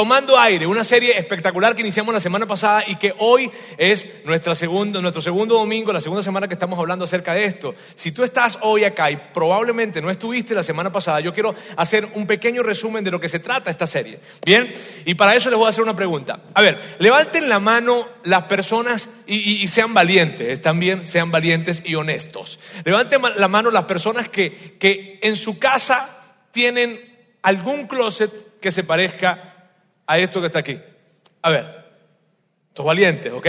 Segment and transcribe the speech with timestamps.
[0.00, 4.54] Tomando aire, una serie espectacular que iniciamos la semana pasada y que hoy es nuestra
[4.54, 7.74] segundo, nuestro segundo domingo, la segunda semana que estamos hablando acerca de esto.
[7.96, 12.08] Si tú estás hoy acá y probablemente no estuviste la semana pasada, yo quiero hacer
[12.14, 14.20] un pequeño resumen de lo que se trata esta serie.
[14.42, 14.72] Bien,
[15.04, 16.44] y para eso les voy a hacer una pregunta.
[16.54, 22.58] A ver, levanten la mano las personas y, sean valientes, también sean valientes y honestos.
[22.86, 28.82] Levanten la mano las personas que, que en su casa tienen algún closet que se
[28.82, 29.49] parezca
[30.10, 30.76] a esto que está aquí.
[31.42, 31.84] A ver,
[32.68, 33.46] estos valientes, ¿ok?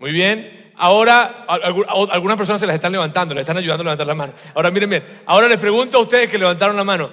[0.00, 0.72] Muy bien.
[0.78, 1.46] Ahora,
[2.10, 4.32] algunas personas se las están levantando, les están ayudando a levantar la mano.
[4.54, 7.08] Ahora, miren bien, ahora les pregunto a ustedes que levantaron la mano.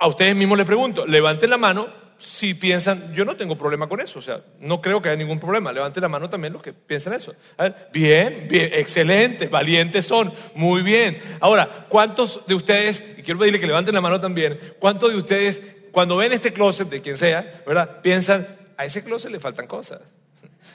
[0.00, 1.86] A ustedes mismos les pregunto, levanten la mano
[2.18, 5.38] si piensan, yo no tengo problema con eso, o sea, no creo que haya ningún
[5.38, 5.72] problema.
[5.72, 7.32] Levanten la mano también los que piensan eso.
[7.56, 11.16] A ver, bien, bien, excelentes, valientes son, muy bien.
[11.38, 15.62] Ahora, ¿cuántos de ustedes, y quiero pedirle que levanten la mano también, cuántos de ustedes
[15.92, 18.00] cuando ven este closet, de quien sea, ¿verdad?
[18.02, 20.00] Piensan, a ese closet le faltan cosas.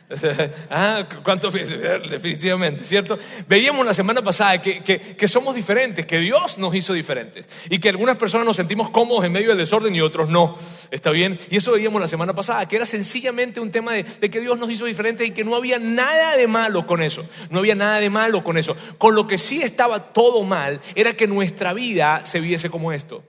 [0.69, 1.49] ah, ¿cuánto?
[2.09, 3.17] Definitivamente, ¿cierto?
[3.47, 7.89] Veíamos la semana pasada que, que, somos diferentes, que Dios nos hizo diferentes y que
[7.89, 10.57] algunas personas nos sentimos cómodos en medio del desorden y otros no.
[10.91, 11.39] ¿Está bien?
[11.49, 14.59] Y eso veíamos la semana pasada, que era sencillamente un tema de, de que Dios
[14.59, 17.25] nos hizo diferentes y que no había nada de malo con eso.
[17.49, 18.75] No había nada de malo con eso.
[18.97, 23.23] Con lo que sí estaba todo mal era que nuestra vida se viese como esto.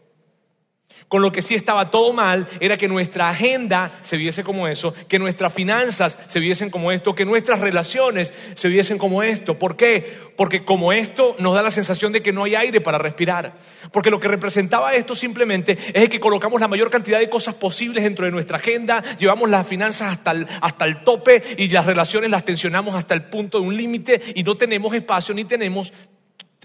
[1.08, 4.94] Con lo que sí estaba todo mal era que nuestra agenda se viese como eso,
[5.06, 9.58] que nuestras finanzas se viesen como esto, que nuestras relaciones se viesen como esto.
[9.58, 10.04] ¿Por qué?
[10.36, 13.54] Porque como esto nos da la sensación de que no hay aire para respirar.
[13.92, 18.02] Porque lo que representaba esto simplemente es que colocamos la mayor cantidad de cosas posibles
[18.02, 22.30] dentro de nuestra agenda, llevamos las finanzas hasta el, hasta el tope y las relaciones
[22.30, 25.92] las tensionamos hasta el punto de un límite y no tenemos espacio ni tenemos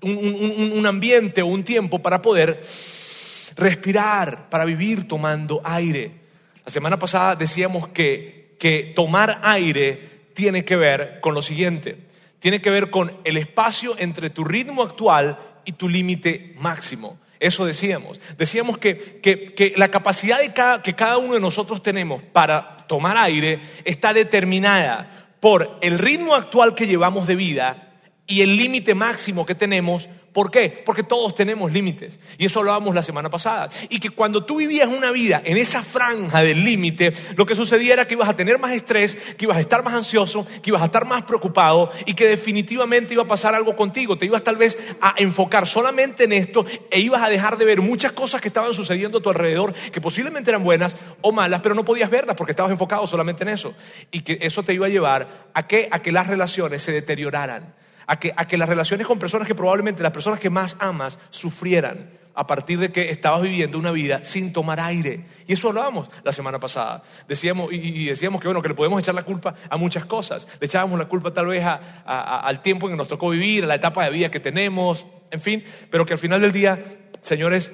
[0.01, 2.61] un, un ambiente o un tiempo para poder
[3.55, 6.11] respirar, para vivir tomando aire.
[6.65, 11.97] La semana pasada decíamos que, que tomar aire tiene que ver con lo siguiente,
[12.39, 17.17] tiene que ver con el espacio entre tu ritmo actual y tu límite máximo.
[17.39, 18.19] Eso decíamos.
[18.37, 22.77] Decíamos que, que, que la capacidad de cada, que cada uno de nosotros tenemos para
[22.87, 27.93] tomar aire está determinada por el ritmo actual que llevamos de vida
[28.27, 30.09] y el límite máximo que tenemos
[30.39, 30.69] ¿Por qué?
[30.85, 32.17] Porque todos tenemos límites.
[32.37, 33.67] Y eso hablábamos la semana pasada.
[33.89, 37.91] Y que cuando tú vivías una vida en esa franja del límite, lo que sucedía
[37.91, 40.81] era que ibas a tener más estrés, que ibas a estar más ansioso, que ibas
[40.81, 44.17] a estar más preocupado y que definitivamente iba a pasar algo contigo.
[44.17, 47.81] Te ibas tal vez a enfocar solamente en esto e ibas a dejar de ver
[47.81, 51.75] muchas cosas que estaban sucediendo a tu alrededor, que posiblemente eran buenas o malas, pero
[51.75, 53.73] no podías verlas porque estabas enfocado solamente en eso.
[54.09, 57.77] Y que eso te iba a llevar a que, a que las relaciones se deterioraran
[58.09, 62.47] a que, las relaciones con personas que probablemente las personas que más amas sufrieran a
[62.47, 65.25] partir de que estabas viviendo una vida sin tomar aire.
[65.45, 67.03] Y eso hablábamos la semana pasada.
[67.27, 70.47] Decíamos, y, decíamos que bueno, que le podemos echar la culpa a muchas cosas.
[70.59, 73.75] Le echábamos la culpa tal vez al tiempo en que nos tocó vivir, a la
[73.75, 76.83] etapa de vida que tenemos, en fin, pero que al final del día,
[77.21, 77.71] señores,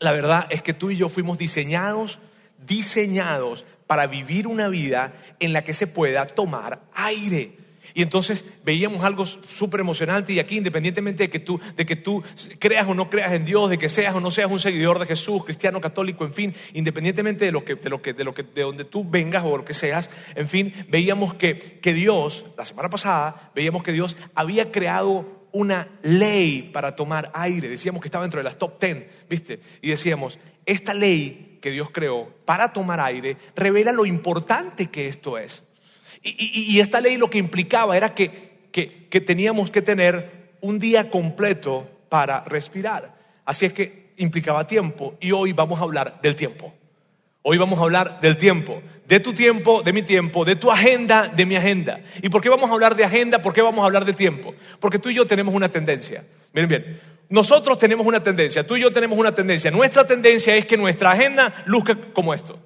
[0.00, 2.18] la verdad es que tú y yo fuimos diseñados,
[2.66, 7.63] diseñados para vivir una vida en la que se pueda tomar aire.
[7.94, 12.24] Y entonces veíamos algo súper emocionante y aquí independientemente de que, tú, de que tú
[12.58, 15.06] creas o no creas en Dios, de que seas o no seas un seguidor de
[15.06, 18.42] Jesús, cristiano, católico, en fin, independientemente de lo que, de lo que, de lo que,
[18.42, 22.64] de donde tú vengas o lo que seas, en fin, veíamos que, que Dios, la
[22.64, 27.68] semana pasada, veíamos que Dios había creado una ley para tomar aire.
[27.68, 29.60] Decíamos que estaba dentro de las top ten, ¿viste?
[29.80, 35.38] Y decíamos, esta ley que Dios creó para tomar aire revela lo importante que esto
[35.38, 35.62] es.
[36.24, 41.86] Y, esta ley lo que implicaba era que, que, teníamos que tener un día completo
[42.08, 43.14] para respirar.
[43.44, 46.72] Así es que implicaba tiempo y hoy vamos a hablar del tiempo.
[47.42, 51.28] Hoy vamos a hablar del tiempo, de tu tiempo, de mi tiempo, de tu agenda,
[51.28, 52.00] de mi agenda.
[52.22, 53.42] ¿Y por qué vamos a hablar de agenda?
[53.42, 54.54] ¿Por qué vamos a hablar de tiempo?
[54.80, 56.24] Porque tú y yo tenemos una tendencia.
[56.54, 59.70] Miren bien, nosotros tenemos una tendencia, tú y yo tenemos una tendencia.
[59.70, 62.58] Nuestra tendencia es que nuestra agenda luzca como esto.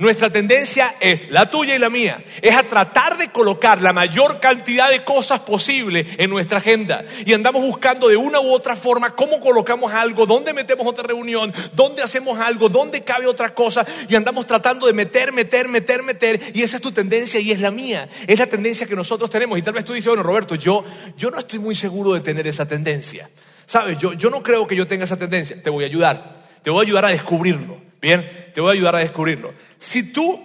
[0.00, 4.40] Nuestra tendencia es, la tuya y la mía, es a tratar de colocar la mayor
[4.40, 7.04] cantidad de cosas posible en nuestra agenda.
[7.26, 11.52] Y andamos buscando de una u otra forma cómo colocamos algo, dónde metemos otra reunión,
[11.74, 13.84] dónde hacemos algo, dónde cabe otra cosa.
[14.08, 16.40] Y andamos tratando de meter, meter, meter, meter.
[16.54, 18.08] Y esa es tu tendencia y es la mía.
[18.26, 19.58] Es la tendencia que nosotros tenemos.
[19.58, 20.82] Y tal vez tú dices, bueno, Roberto, yo,
[21.18, 23.28] yo no estoy muy seguro de tener esa tendencia.
[23.66, 25.62] Sabes, yo, yo no creo que yo tenga esa tendencia.
[25.62, 26.40] Te voy a ayudar.
[26.62, 27.89] Te voy a ayudar a descubrirlo.
[28.00, 29.54] Bien, te voy a ayudar a descubrirlo.
[29.78, 30.40] Si tú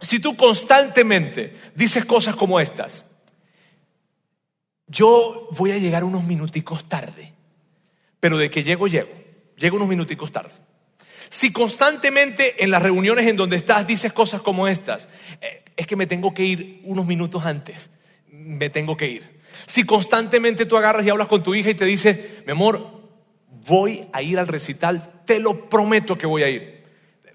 [0.00, 3.04] si tú constantemente dices cosas como estas,
[4.86, 7.32] yo voy a llegar unos minuticos tarde,
[8.20, 9.24] pero de que llego, llego.
[9.56, 10.52] Llego unos minuticos tarde.
[11.30, 15.08] Si constantemente en las reuniones en donde estás dices cosas como estas,
[15.40, 17.88] eh, es que me tengo que ir unos minutos antes,
[18.28, 19.40] me tengo que ir.
[19.66, 23.03] Si constantemente tú agarras y hablas con tu hija y te dice, mi amor,
[23.66, 26.84] voy a ir al recital, te lo prometo que voy a ir.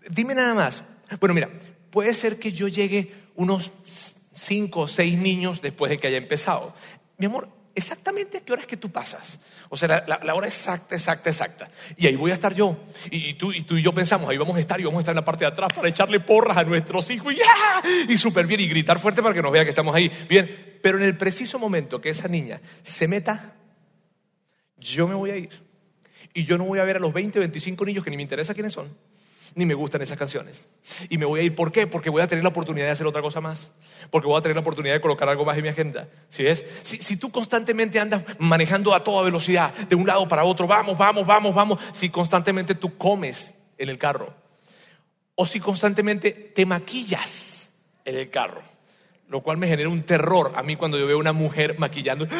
[0.09, 0.83] Dime nada más.
[1.19, 1.49] Bueno, mira,
[1.89, 3.71] puede ser que yo llegue unos
[4.33, 6.73] cinco o seis niños después de que haya empezado.
[7.17, 9.39] Mi amor, exactamente a qué hora es que tú pasas.
[9.69, 11.69] O sea, la, hora exacta, exacta, exacta.
[11.97, 12.77] Y ahí voy a estar yo.
[13.11, 15.13] Y, tú, y tú y yo pensamos, ahí vamos a estar y vamos a estar
[15.13, 17.33] en la parte de atrás para echarle porras a nuestros hijos.
[17.33, 20.11] Y, y súper bien, y gritar fuerte para que nos vea que estamos ahí.
[20.27, 23.55] Bien, pero en el preciso momento que esa niña se meta,
[24.77, 25.68] yo me voy a ir.
[26.33, 28.53] Y yo no voy a ver a los 20, 25 niños que ni me interesa
[28.53, 28.89] quiénes son
[29.55, 30.67] ni me gustan esas canciones.
[31.09, 31.55] Y me voy a ir.
[31.55, 31.87] ¿Por qué?
[31.87, 33.71] Porque voy a tener la oportunidad de hacer otra cosa más.
[34.11, 36.07] Porque voy a tener la oportunidad de colocar algo más en mi agenda.
[36.29, 36.65] ¿Sí es?
[36.83, 40.97] Si, si tú constantemente andas manejando a toda velocidad, de un lado para otro, vamos,
[40.97, 44.33] vamos, vamos, vamos, si constantemente tú comes en el carro,
[45.35, 47.71] o si constantemente te maquillas
[48.05, 48.61] en el carro,
[49.29, 52.27] lo cual me genera un terror a mí cuando yo veo una mujer maquillando.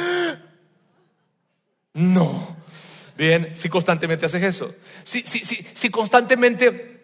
[1.92, 2.56] No.
[3.20, 4.74] Bien, si constantemente haces eso.
[5.04, 6.96] Si, si, si, si constantemente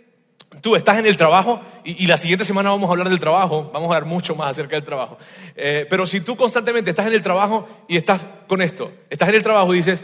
[0.62, 3.92] Tú estás en el trabajo y, la siguiente semana vamos a hablar del trabajo, vamos
[3.92, 5.18] a hablar mucho más acerca del trabajo.
[5.54, 9.36] Eh, pero si tú constantemente estás en el trabajo y estás con esto, estás en
[9.36, 10.00] el trabajo y dices,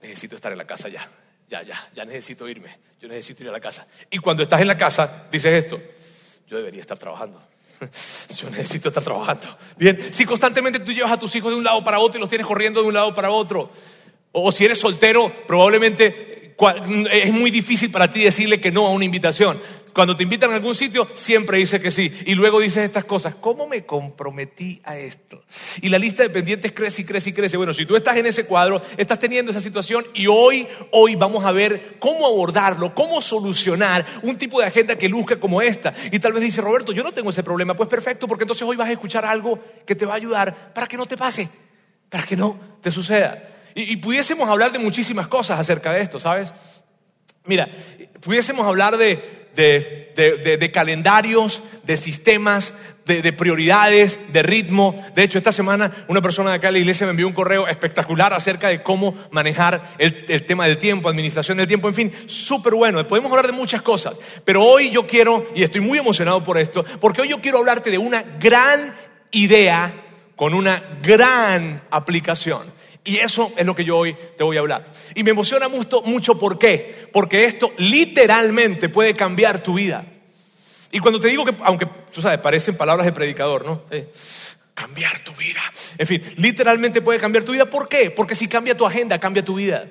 [0.00, 1.06] necesito estar en la casa ya,
[1.50, 3.86] ya, ya, ya necesito irme, yo necesito ir a la casa.
[4.10, 5.78] Y cuando estás en la casa dices esto,
[6.46, 7.42] yo debería estar trabajando.
[8.36, 9.56] Yo necesito estar trabajando.
[9.76, 12.28] Bien, si constantemente tú llevas a tus hijos de un lado para otro y los
[12.28, 13.70] tienes corriendo de un lado para otro,
[14.32, 16.28] o si eres soltero, probablemente
[17.12, 19.60] es muy difícil para ti decirle que no a una invitación.
[19.94, 22.12] Cuando te invitan a algún sitio, siempre dice que sí.
[22.26, 23.34] Y luego dices estas cosas.
[23.40, 25.42] ¿Cómo me comprometí a esto?
[25.82, 27.56] Y la lista de pendientes crece y crece y crece.
[27.56, 31.44] Bueno, si tú estás en ese cuadro, estás teniendo esa situación y hoy, hoy vamos
[31.44, 35.94] a ver cómo abordarlo, cómo solucionar un tipo de agenda que luzca como esta.
[36.12, 37.74] Y tal vez dice, Roberto, yo no tengo ese problema.
[37.74, 40.86] Pues perfecto, porque entonces hoy vas a escuchar algo que te va a ayudar para
[40.86, 41.48] que no te pase,
[42.08, 43.57] para que no te suceda.
[43.80, 46.52] Y, pudiésemos hablar de muchísimas cosas acerca de esto, ¿sabes?
[47.44, 47.68] Mira,
[48.20, 52.74] pudiésemos hablar de, calendarios, de sistemas,
[53.06, 55.00] de, prioridades, de ritmo.
[55.14, 57.68] De hecho, esta semana una persona de acá de la iglesia me envió un correo
[57.68, 62.12] espectacular acerca de cómo manejar el, el tema del tiempo, administración del tiempo, en fin,
[62.26, 63.06] súper bueno.
[63.06, 64.14] Podemos hablar de muchas cosas,
[64.44, 67.92] pero hoy yo quiero, y estoy muy emocionado por esto, porque hoy yo quiero hablarte
[67.92, 68.92] de una gran
[69.30, 69.94] idea
[70.34, 72.76] con una gran aplicación.
[73.08, 74.92] Y eso es lo que yo hoy te voy a hablar.
[75.14, 77.08] Y me emociona mucho, mucho ¿por qué?
[77.10, 80.04] Porque esto literalmente puede cambiar tu vida.
[80.92, 83.84] Y cuando te digo que, aunque tú sabes, parecen palabras de predicador, ¿no?
[84.74, 85.62] Cambiar tu vida.
[85.96, 87.64] En fin, literalmente puede cambiar tu vida.
[87.64, 88.10] ¿Por qué?
[88.10, 89.86] Porque si cambia tu agenda, cambia tu vida.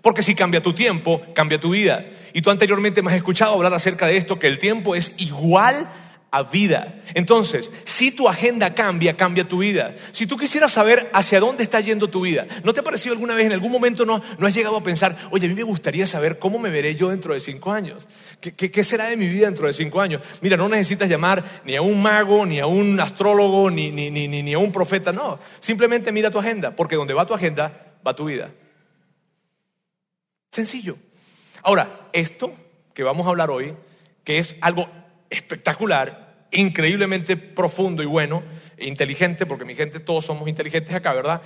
[0.00, 2.06] Porque si cambia tu tiempo, cambia tu vida.
[2.32, 5.88] Y tú anteriormente me has escuchado hablar acerca de esto, que el tiempo es igual
[6.32, 7.02] a vida.
[7.12, 9.94] Entonces, si tu agenda cambia, cambia tu vida.
[10.12, 13.34] Si tú quisieras saber hacia dónde está yendo tu vida, ¿no te ha parecido alguna
[13.34, 16.06] vez, en algún momento no, no has llegado a pensar, oye, a mí me gustaría
[16.06, 18.08] saber cómo me veré yo dentro de cinco años?
[18.40, 20.22] ¿Qué, qué, será de mi vida dentro de cinco años?
[20.40, 24.26] Mira, no necesitas llamar ni a un mago, ni a un astrólogo, ni, ni, ni,
[24.26, 25.38] ni a un profeta, no.
[25.60, 28.50] Simplemente mira tu agenda, porque donde va tu agenda, va tu vida.
[30.50, 30.96] Sencillo.
[31.62, 32.54] Ahora, esto
[32.94, 33.74] que vamos a hablar hoy,
[34.24, 34.88] que es algo
[35.28, 36.21] espectacular,
[36.52, 38.42] increíblemente profundo y bueno,
[38.76, 41.40] e inteligente, porque mi gente todos somos inteligentes acá, ¿verdad?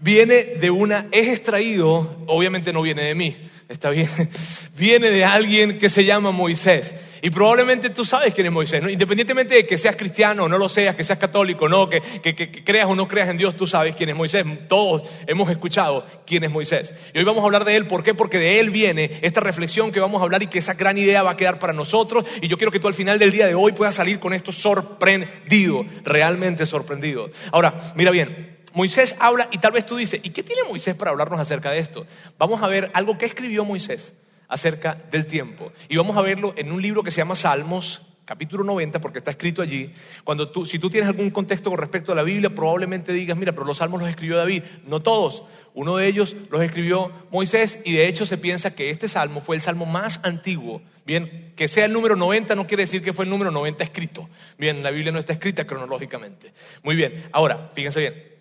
[0.00, 3.36] Viene de una, es extraído, obviamente no viene de mí,
[3.68, 4.08] está bien,
[4.76, 6.94] viene de alguien que se llama Moisés.
[7.22, 10.70] Y probablemente tú sabes quién es Moisés, independientemente de que seas cristiano o no lo
[10.70, 13.94] seas, que seas católico, no, que, que, creas o no creas en Dios, tú sabes
[13.94, 14.46] quién es Moisés.
[14.68, 16.94] Todos hemos escuchado quién es Moisés.
[17.12, 18.14] Y hoy vamos a hablar de él, ¿por qué?
[18.14, 21.22] Porque de él viene esta reflexión que vamos a hablar y que esa gran idea
[21.22, 22.24] va a quedar para nosotros.
[22.40, 24.50] Y yo quiero que tú al final del día de hoy puedas salir con esto
[24.50, 27.30] sorprendido, realmente sorprendido.
[27.52, 31.10] Ahora, mira bien, Moisés habla y tal vez tú dices, ¿y qué tiene Moisés para
[31.10, 32.06] hablarnos acerca de esto?
[32.38, 34.14] Vamos a ver algo que escribió Moisés
[34.48, 35.72] acerca del tiempo.
[35.88, 39.32] Y vamos a verlo en un libro que se llama Salmos, capítulo 90, porque está
[39.32, 39.92] escrito allí.
[40.22, 43.52] Cuando tú, si tú tienes algún contexto con respecto a la Biblia, probablemente digas, mira,
[43.52, 44.62] pero los salmos los escribió David.
[44.86, 45.42] No todos.
[45.74, 49.56] Uno de ellos los escribió Moisés y de hecho se piensa que este salmo fue
[49.56, 50.80] el salmo más antiguo.
[51.04, 54.28] Bien, que sea el número 90 no quiere decir que fue el número 90 escrito.
[54.58, 56.52] Bien, la Biblia no está escrita cronológicamente.
[56.84, 58.39] Muy bien, ahora, fíjense bien.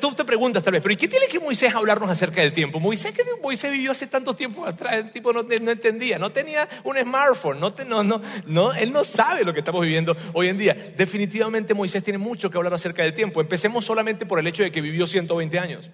[0.00, 2.80] Tú te preguntas tal vez, pero ¿y qué tiene que Moisés hablarnos acerca del tiempo?
[2.80, 6.96] Moisés, que Moisés vivió hace tanto tiempo atrás, el tipo no, entendía, no tenía un
[6.96, 10.74] smartphone, no, no, no, él no sabe lo que estamos viviendo hoy en día.
[10.96, 13.40] Definitivamente Moisés tiene mucho que hablar acerca del tiempo.
[13.40, 15.90] Empecemos solamente por el hecho de que vivió 120 años.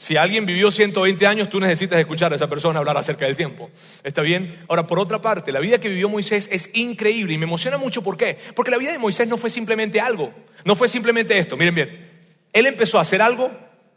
[0.00, 3.68] Si alguien vivió 120 años, tú necesitas escuchar a esa persona hablar acerca del tiempo.
[4.02, 4.64] ¿Está bien?
[4.66, 8.00] Ahora, por otra parte, la vida que vivió Moisés es increíble y me emociona mucho.
[8.00, 8.38] ¿Por qué?
[8.56, 10.32] Porque la vida de Moisés no fue simplemente algo.
[10.64, 11.54] No fue simplemente esto.
[11.58, 12.10] Miren bien.
[12.50, 13.50] Él empezó a hacer algo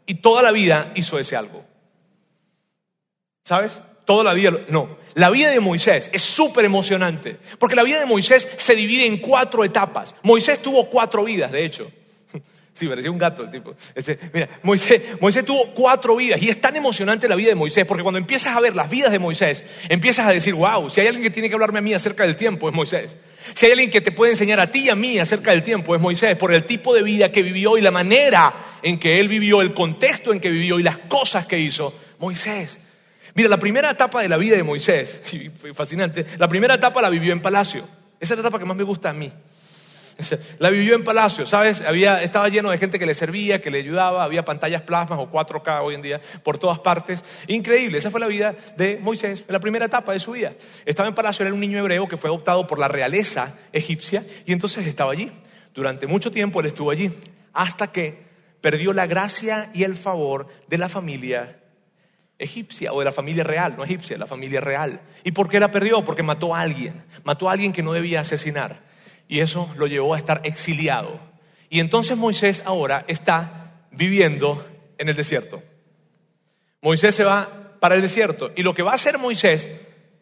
[0.04, 1.64] y toda la vida hizo ese algo.
[3.42, 3.80] ¿Sabes?
[4.04, 4.52] Toda la vida.
[4.68, 4.98] No.
[5.14, 7.38] La vida de Moisés es súper emocionante.
[7.58, 10.14] Porque la vida de Moisés se divide en cuatro etapas.
[10.22, 11.90] Moisés tuvo cuatro vidas, de hecho.
[12.74, 13.76] Sí, parecía un gato el tipo.
[13.94, 17.86] Este, mira, Moisés, Moisés tuvo cuatro vidas y es tan emocionante la vida de Moisés
[17.86, 21.06] porque cuando empiezas a ver las vidas de Moisés, empiezas a decir, wow, si hay
[21.06, 23.16] alguien que tiene que hablarme a mí acerca del tiempo es Moisés.
[23.54, 25.94] Si hay alguien que te puede enseñar a ti y a mí acerca del tiempo
[25.94, 28.52] es Moisés, por el tipo de vida que vivió y la manera
[28.82, 32.80] en que él vivió, el contexto en que vivió y las cosas que hizo, Moisés.
[33.34, 35.20] Mira, la primera etapa de la vida de Moisés,
[35.74, 37.86] fascinante, la primera etapa la vivió en palacio.
[38.18, 39.30] Esa es la etapa que más me gusta a mí.
[40.58, 41.82] La vivió en palacio, ¿sabes?
[41.82, 45.30] Había, estaba lleno de gente que le servía, que le ayudaba, había pantallas plasmas o
[45.30, 47.22] 4K hoy en día por todas partes.
[47.46, 50.52] Increíble, esa fue la vida de Moisés, la primera etapa de su vida.
[50.84, 54.52] Estaba en palacio, era un niño hebreo que fue adoptado por la realeza egipcia y
[54.52, 55.30] entonces estaba allí.
[55.74, 57.10] Durante mucho tiempo él estuvo allí,
[57.52, 58.24] hasta que
[58.60, 61.60] perdió la gracia y el favor de la familia
[62.38, 65.00] egipcia o de la familia real, no egipcia, la familia real.
[65.24, 66.04] ¿Y por qué la perdió?
[66.04, 68.93] Porque mató a alguien, mató a alguien que no debía asesinar
[69.34, 71.18] y eso lo llevó a estar exiliado.
[71.68, 74.64] Y entonces Moisés ahora está viviendo
[74.96, 75.60] en el desierto.
[76.80, 79.72] Moisés se va para el desierto y lo que va a hacer Moisés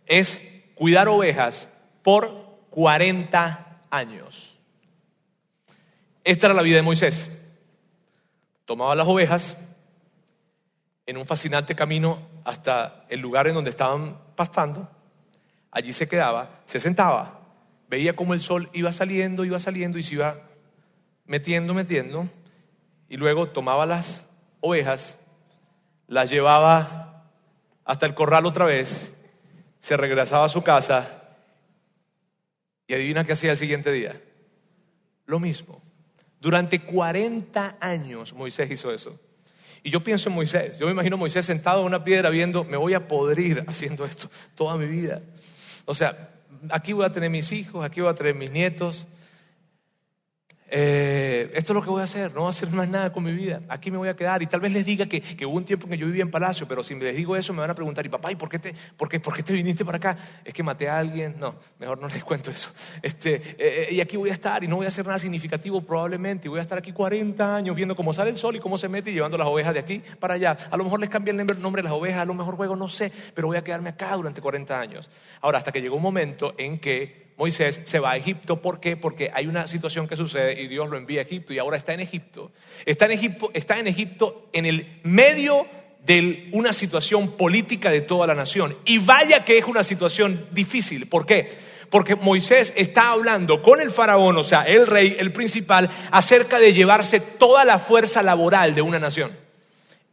[0.07, 0.41] es
[0.75, 1.69] cuidar ovejas
[2.03, 4.59] por 40 años.
[6.25, 7.29] Esta era la vida de Moisés.
[8.65, 9.59] Tomaba las ovejas
[11.05, 14.89] en un fascinante camino hasta el lugar en donde estaban pastando.
[15.71, 17.42] Allí se quedaba, se sentaba
[17.93, 20.49] veía cómo el sol iba saliendo, iba saliendo y se iba
[21.27, 22.27] metiendo, metiendo,
[23.07, 24.25] y luego tomaba las
[24.61, 25.19] ovejas,
[26.07, 27.29] las llevaba
[27.85, 29.13] hasta el corral otra vez,
[29.79, 31.37] se regresaba a su casa
[32.87, 34.19] y adivina qué hacía el siguiente día.
[35.27, 35.83] Lo mismo.
[36.41, 39.21] Durante 40 años Moisés hizo eso.
[39.83, 42.65] Y yo pienso en Moisés, yo me imagino a Moisés sentado en una piedra viendo,
[42.65, 45.21] me voy a podrir haciendo esto toda mi vida.
[45.85, 46.31] O sea,
[46.71, 49.07] aquí voy a tener mis hijos, aquí voy a tener mis nietos,
[50.75, 53.23] eh, esto es lo que voy a hacer, no voy a hacer más nada con
[53.23, 54.41] mi vida, aquí me voy a quedar.
[54.43, 56.67] Y tal vez les diga que, hubo un tiempo en que yo vivía en palacio,
[56.67, 58.75] pero si les digo eso me van a preguntar, ¿y papá, ¿y por qué te,
[58.97, 60.17] por por qué te viniste para acá?
[60.43, 62.71] Es que maté a alguien, no, mejor no les cuento eso.
[63.03, 65.83] Este, eh, eh, y aquí voy a estar y no voy a hacer nada significativo
[65.83, 68.79] probablemente, y voy a estar aquí 40 años viendo cómo sale el sol y cómo
[68.79, 70.57] se mete y llevando las ovejas de aquí para allá.
[70.71, 72.89] A lo mejor les cambia el nombre de las ovejas, a lo mejor juego, no
[72.89, 75.11] sé, pero voy a quedarme acá durante 40 años.
[75.43, 78.61] Ahora, hasta que llegó un momento en que Moisés se va a Egipto.
[78.61, 78.97] ¿Por qué?
[78.97, 81.95] Porque hay una situación que sucede y Dios lo envía a Egipto y ahora está
[81.95, 82.53] en Egipto.
[82.87, 85.67] Está en Egipto, está en, Egipto en el medio
[86.05, 88.77] de una situación política de toda la nación.
[88.85, 91.07] Y vaya que es una situación difícil.
[91.07, 91.51] ¿Por qué?
[91.91, 96.73] Porque Moisés está hablando con el faraón, o sea, el rey, el principal, acerca de
[96.73, 99.37] llevarse toda la fuerza laboral de una nación.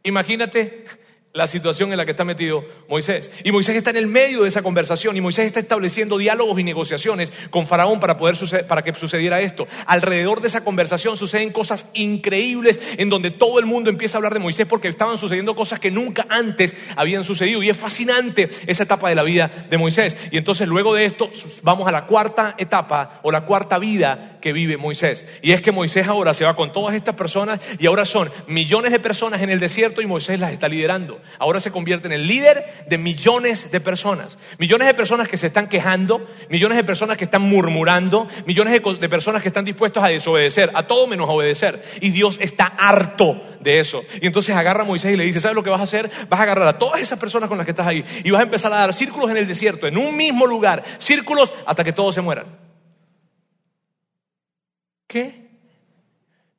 [0.02, 0.84] Imagínate
[1.32, 3.30] la situación en la que está metido Moisés.
[3.44, 6.64] Y Moisés está en el medio de esa conversación y Moisés está estableciendo diálogos y
[6.64, 9.68] negociaciones con Faraón para, poder para que sucediera esto.
[9.86, 14.34] Alrededor de esa conversación suceden cosas increíbles en donde todo el mundo empieza a hablar
[14.34, 17.62] de Moisés porque estaban sucediendo cosas que nunca antes habían sucedido.
[17.62, 20.16] Y es fascinante esa etapa de la vida de Moisés.
[20.32, 21.30] Y entonces luego de esto
[21.62, 25.24] vamos a la cuarta etapa o la cuarta vida que vive Moisés.
[25.42, 28.90] Y es que Moisés ahora se va con todas estas personas y ahora son millones
[28.90, 31.19] de personas en el desierto y Moisés las está liderando.
[31.38, 34.38] Ahora se convierte en el líder de millones de personas.
[34.58, 39.08] Millones de personas que se están quejando, millones de personas que están murmurando, millones de,
[39.08, 41.82] personas que están dispuestos a desobedecer, a todo menos obedecer.
[42.00, 44.02] Y Dios está harto de eso.
[44.20, 46.10] Y entonces agarra a Moisés y le dice, ¿sabes lo que vas a hacer?
[46.28, 48.44] Vas a agarrar a todas esas personas con las que estás ahí y vas a
[48.44, 52.14] empezar a dar círculos en el desierto, en un mismo lugar, círculos hasta que todos
[52.14, 52.46] se mueran.
[55.06, 55.39] ¿Qué?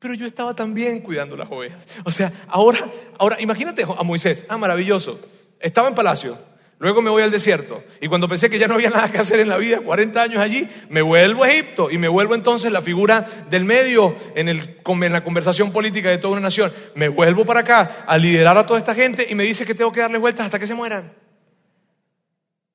[0.02, 1.88] Pero yo estaba también cuidando las ovejas.
[2.04, 2.80] O sea, ahora,
[3.20, 5.20] ahora imagínate a Moisés, ah, maravilloso.
[5.60, 6.40] Estaba en palacio,
[6.80, 7.84] luego me voy al desierto.
[8.02, 10.40] Y cuando pensé que ya no había nada que hacer en la vida, 40 años
[10.40, 14.80] allí, me vuelvo a Egipto y me vuelvo entonces la figura del medio en, el,
[14.84, 16.74] en la conversación política de toda una nación.
[16.96, 19.92] Me vuelvo para acá a liderar a toda esta gente y me dice que tengo
[19.92, 21.14] que darle vueltas hasta que se mueran.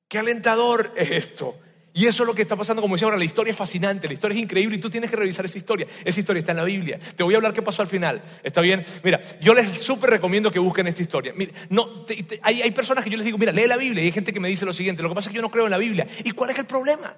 [0.07, 1.59] Qué alentador es esto.
[1.97, 4.13] Y eso es lo que está pasando, como decía ahora, la historia es fascinante, la
[4.13, 5.87] historia es increíble y tú tienes que revisar esa historia.
[6.05, 6.99] Esa historia está en la Biblia.
[7.15, 8.21] Te voy a hablar qué pasó al final.
[8.43, 8.85] ¿Está bien?
[9.03, 11.33] Mira, yo les súper recomiendo que busquen esta historia.
[11.35, 12.05] Mira, no,
[12.43, 14.39] hay, hay personas que yo les digo, mira, lee la Biblia y hay gente que
[14.39, 16.05] me dice lo siguiente, lo que pasa es que yo no creo en la Biblia.
[16.23, 17.15] ¿Y cuál es el problema?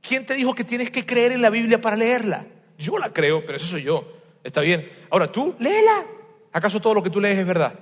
[0.00, 2.44] ¿Quién te dijo que tienes que creer en la Biblia para leerla?
[2.76, 4.18] Yo la creo, pero eso soy yo.
[4.42, 4.90] ¿Está bien?
[5.10, 6.06] Ahora tú, léela.
[6.52, 7.72] ¿Acaso todo lo que tú lees es verdad?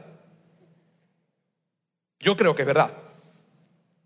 [2.20, 2.94] Yo creo que es verdad.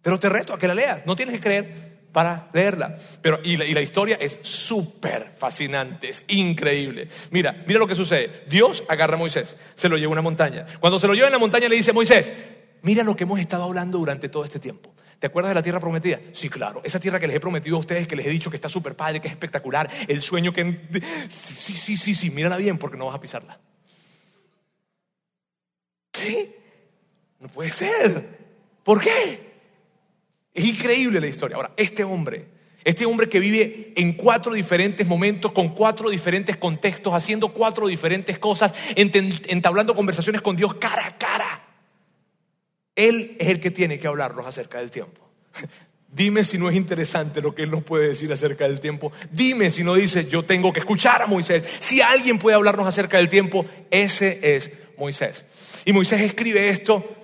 [0.00, 1.04] Pero te reto a que la leas.
[1.06, 2.96] No tienes que creer para leerla.
[3.22, 7.08] Pero, y, la, y la historia es súper fascinante, es increíble.
[7.30, 8.44] Mira, mira lo que sucede.
[8.48, 10.66] Dios agarra a Moisés, se lo lleva a una montaña.
[10.80, 12.30] Cuando se lo lleva en la montaña le dice, Moisés,
[12.82, 14.94] mira lo que hemos estado hablando durante todo este tiempo.
[15.18, 16.18] ¿Te acuerdas de la tierra prometida?
[16.32, 16.80] Sí, claro.
[16.82, 18.96] Esa tierra que les he prometido a ustedes, que les he dicho que está súper
[18.96, 20.88] padre, que es espectacular, el sueño que...
[21.28, 23.60] Sí, sí, sí, sí, sí, mírala bien porque no vas a pisarla.
[26.10, 26.58] ¿Qué?
[27.38, 28.38] No puede ser.
[28.82, 29.49] ¿Por qué?
[30.54, 31.56] Es increíble la historia.
[31.56, 32.46] Ahora, este hombre,
[32.84, 38.38] este hombre que vive en cuatro diferentes momentos, con cuatro diferentes contextos, haciendo cuatro diferentes
[38.38, 41.66] cosas, entablando conversaciones con Dios cara a cara.
[42.96, 45.20] Él es el que tiene que hablarnos acerca del tiempo.
[46.12, 49.12] Dime si no es interesante lo que Él nos puede decir acerca del tiempo.
[49.30, 51.64] Dime si no dice, yo tengo que escuchar a Moisés.
[51.78, 55.44] Si alguien puede hablarnos acerca del tiempo, ese es Moisés.
[55.84, 57.19] Y Moisés escribe esto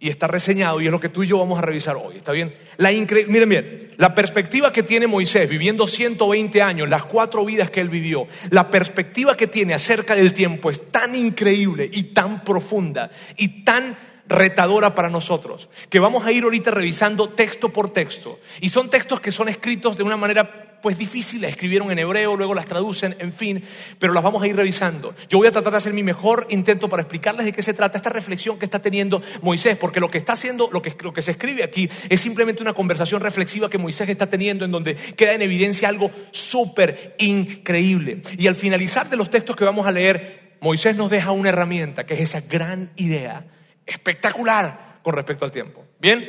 [0.00, 2.16] y está reseñado y es lo que tú y yo vamos a revisar hoy.
[2.16, 2.54] ¿Está bien?
[2.76, 7.80] La miren bien, la perspectiva que tiene Moisés viviendo 120 años, las cuatro vidas que
[7.80, 13.10] él vivió, la perspectiva que tiene acerca del tiempo es tan increíble y tan profunda
[13.36, 13.96] y tan
[14.26, 18.40] retadora para nosotros, que vamos a ir ahorita revisando texto por texto.
[18.60, 22.36] Y son textos que son escritos de una manera pues difícil, las escribieron en hebreo,
[22.36, 23.64] luego las traducen, en fin,
[23.98, 25.14] pero las vamos a ir revisando.
[25.30, 27.96] Yo voy a tratar de hacer mi mejor intento para explicarles de qué se trata
[27.96, 31.22] esta reflexión que está teniendo Moisés, porque lo que está haciendo, lo que, lo que
[31.22, 35.32] se escribe aquí es simplemente una conversación reflexiva que Moisés está teniendo en donde queda
[35.32, 38.20] en evidencia algo súper increíble.
[38.36, 42.04] Y al finalizar de los textos que vamos a leer, Moisés nos deja una herramienta,
[42.04, 43.46] que es esa gran idea
[43.86, 45.82] espectacular con respecto al tiempo.
[45.98, 46.28] ¿Bien?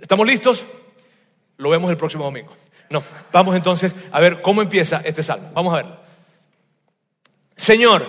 [0.00, 0.66] ¿Estamos listos?
[1.58, 2.56] Lo vemos el próximo domingo.
[2.90, 5.50] No, vamos entonces a ver cómo empieza este salmo.
[5.54, 5.86] Vamos a ver.
[7.56, 8.06] Señor,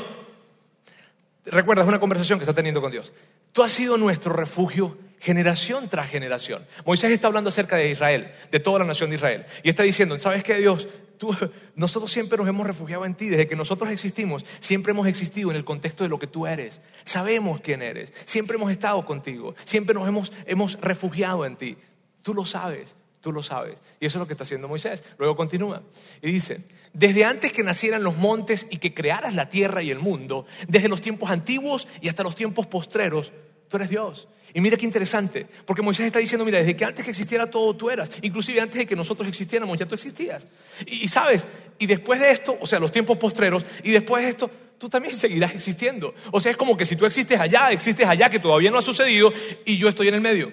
[1.46, 3.13] recuerdas una conversación que está teniendo con Dios.
[3.51, 6.65] Tú has sido nuestro refugio generación tras generación.
[6.86, 9.46] Moisés está hablando acerca de Israel, de toda la nación de Israel.
[9.63, 10.88] Y está diciendo, ¿sabes qué Dios?
[11.17, 11.36] Tú,
[11.75, 13.30] nosotros siempre nos hemos refugiado en ti.
[13.30, 16.80] Desde que nosotros existimos, siempre hemos existido en el contexto de lo que tú eres.
[17.06, 18.13] Sabemos quién eres.
[18.26, 19.56] Siempre hemos estado contigo.
[19.63, 21.78] Siempre nos hemos, hemos refugiado en ti.
[22.21, 22.95] Tú lo sabes.
[23.26, 23.80] Tú lo sabes.
[24.00, 25.04] Y eso es lo que está haciendo Moisés.
[25.18, 25.82] Luego continúa.
[26.22, 26.60] Y dice,
[26.94, 30.90] desde antes que nacieran los montes y que crearas la tierra y el mundo, desde
[30.90, 33.32] los tiempos antiguos y hasta los tiempos postreros,
[33.68, 34.28] tú eres Dios.
[34.54, 37.76] Y mira qué interesante, porque Moisés está diciendo, mira, desde que antes que existiera todo
[37.76, 40.46] tú eras, inclusive antes de que nosotros existiéramos, ya tú existías.
[40.86, 41.48] Y, y sabes,
[41.80, 45.16] y después de esto, o sea, los tiempos postreros, y después de esto, tú también
[45.16, 46.14] seguirás existiendo.
[46.32, 48.84] O sea, es como que si tú existes allá, existes allá, que todavía no ha
[48.84, 49.34] sucedido,
[49.66, 50.52] y yo estoy en el medio.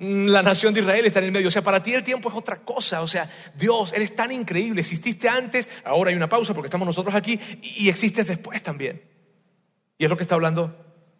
[0.00, 1.48] La nación de Israel está en el medio.
[1.48, 3.02] O sea, para ti el tiempo es otra cosa.
[3.02, 4.80] O sea, Dios, eres tan increíble.
[4.80, 9.02] Exististe antes, ahora hay una pausa porque estamos nosotros aquí y existes después también.
[9.98, 10.74] Y es lo que está hablando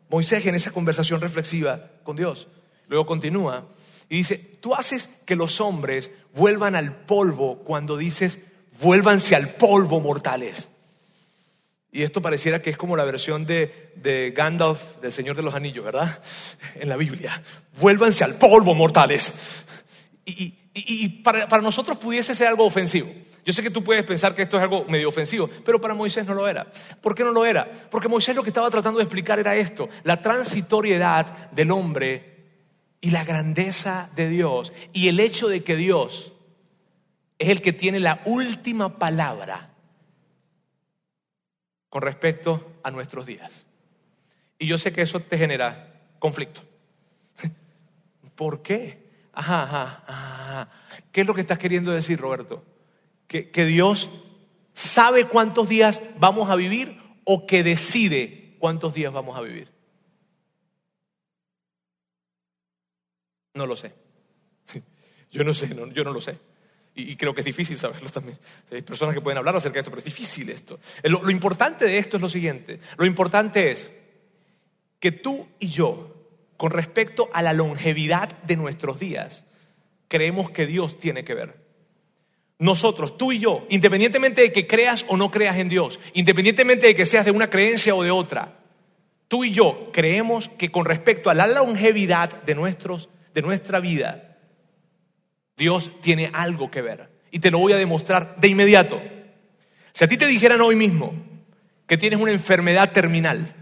[0.09, 2.49] Moisés en esa conversación reflexiva con Dios.
[2.89, 3.69] Luego continúa
[4.09, 8.39] y dice, tú haces que los hombres vuelvan al polvo cuando dices,
[8.81, 10.70] vuélvanse al polvo mortales.
[11.93, 15.85] Y esto pareciera que es como la versión de, Gandalf del Señor de los Anillos,
[15.85, 16.23] ¿verdad?
[16.77, 17.43] En la Biblia.
[17.81, 19.35] Vuélvanse al polvo, mortales.
[20.25, 23.11] Y, para, para, nosotros pudiese ser algo ofensivo.
[23.45, 26.27] Yo sé que tú puedes pensar que esto es algo medio ofensivo, pero para Moisés
[26.27, 26.71] no lo era.
[27.01, 27.69] ¿Por qué no lo era?
[27.91, 32.31] Porque Moisés lo que estaba tratando de explicar era esto, la transitoriedad del hombre
[33.01, 36.33] y la grandeza de Dios y el hecho de que Dios
[37.39, 39.70] es el que tiene la última palabra
[41.91, 43.67] con respecto a nuestros días.
[44.59, 46.63] Y yo sé que eso te genera conflicto.
[48.37, 49.11] ¿Por qué?
[49.33, 50.71] Ajá, ajá, ajá.
[51.13, 52.65] ¿Qué es lo que estás queriendo decir, Roberto?
[53.27, 54.09] ¿Que, ¿Que, Dios
[54.73, 59.69] sabe cuántos días vamos a vivir o que decide cuántos días vamos a vivir?
[63.55, 63.95] No lo sé.
[65.31, 66.39] Yo no sé, yo no lo sé.
[66.95, 68.37] Y, creo que es difícil saberlo también.
[68.71, 70.81] Hay personas que pueden hablar acerca de esto, pero es difícil esto.
[71.05, 72.81] Lo, lo importante de esto es lo siguiente.
[72.97, 73.91] Lo importante es
[74.99, 76.15] que tú y yo,
[76.57, 79.45] con respecto a la longevidad de nuestros días,
[80.09, 81.57] creemos que Dios tiene que ver.
[82.59, 86.95] Nosotros, tú y yo, independientemente de que creas o no creas en Dios, independientemente de
[86.95, 88.59] que seas de una creencia o de otra,
[89.29, 94.30] tú y yo creemos que con respecto a la longevidad de, nuestros, de nuestra vida,
[95.61, 97.11] Dios tiene algo que ver.
[97.31, 99.01] Y te lo voy a demostrar de inmediato.
[99.93, 101.13] Si a ti te dijeran hoy mismo
[101.87, 103.55] que tienes una enfermedad terminal,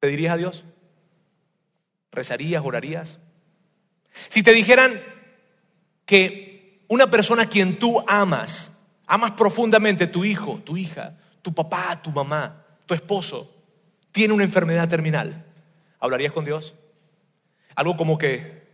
[0.00, 0.64] ¿pedirías a Dios?
[2.10, 3.18] ¿Rezarías, orarías?
[4.28, 5.00] Si te dijeran
[6.04, 8.72] que una persona a quien tú amas,
[9.06, 13.54] amas profundamente, tu hijo, tu hija, tu papá, tu mamá, tu esposo,
[14.10, 15.44] tiene una enfermedad terminal,
[16.00, 16.74] ¿Hablarías con Dios?
[17.74, 18.65] Algo como que,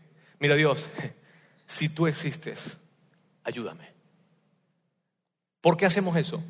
[0.43, 0.87] mira Dios,
[1.67, 2.77] si tú existes,
[3.45, 3.93] ayúdame.
[5.63, 6.43] ¿Por qué hacemos eso?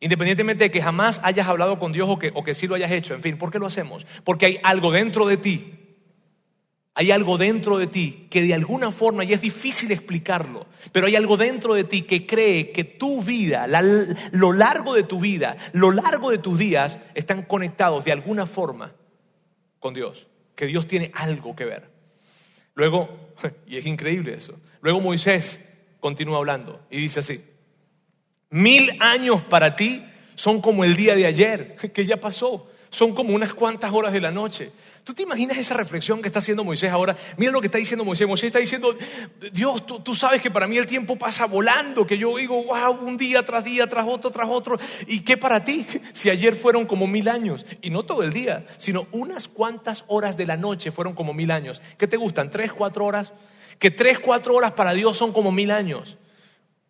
[0.00, 2.90] Independientemente de que jamás hayas hablado con Dios o que, o que sí lo hayas
[2.90, 4.04] hecho, en fin, ¿por qué lo hacemos?
[4.24, 5.78] Porque hay algo dentro de ti
[6.94, 11.16] hay algo dentro de ti que de alguna forma, y es difícil explicarlo, pero hay
[11.16, 13.66] algo dentro de ti que cree que tu vida,
[14.32, 18.92] lo largo de tu vida, lo largo de tus días, están conectados de alguna forma
[19.80, 21.91] con Dios, que Dios tiene algo que ver.
[22.74, 23.34] Luego,
[23.66, 25.60] y es increíble eso, luego Moisés
[26.00, 27.44] continúa hablando y dice así,
[28.50, 30.04] mil años para ti
[30.34, 34.20] son como el día de ayer, que ya pasó, son como unas cuantas horas de
[34.20, 34.70] la noche.
[35.02, 37.16] ¿Tú te imaginas esa reflexión que está haciendo Moisés ahora?
[37.38, 38.28] Mira lo que está diciendo Moisés.
[38.28, 38.94] Moisés está diciendo,
[39.50, 43.16] Dios, tú, sabes que para mí el tiempo pasa volando, que yo digo, wow, un
[43.16, 44.78] día tras día, tras otro, tras otro.
[45.08, 45.86] ¿Y qué para ti?
[46.12, 50.36] Si ayer fueron como mil años, y no todo el día, sino unas cuantas horas
[50.36, 51.80] de la noche fueron como mil años.
[51.96, 52.50] ¿Qué te gustan?
[52.50, 53.32] ¿Tres, cuatro horas?
[53.78, 56.18] Que tres, cuatro horas para Dios son como mil años.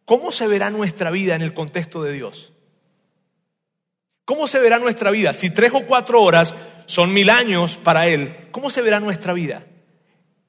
[0.04, 2.52] ¿Cómo se verá nuestra vida en el contexto de Dios?
[4.32, 6.54] ¿Cómo se verá nuestra vida si tres o cuatro horas
[6.86, 9.66] son mil años para Él, ¿cómo se verá nuestra vida?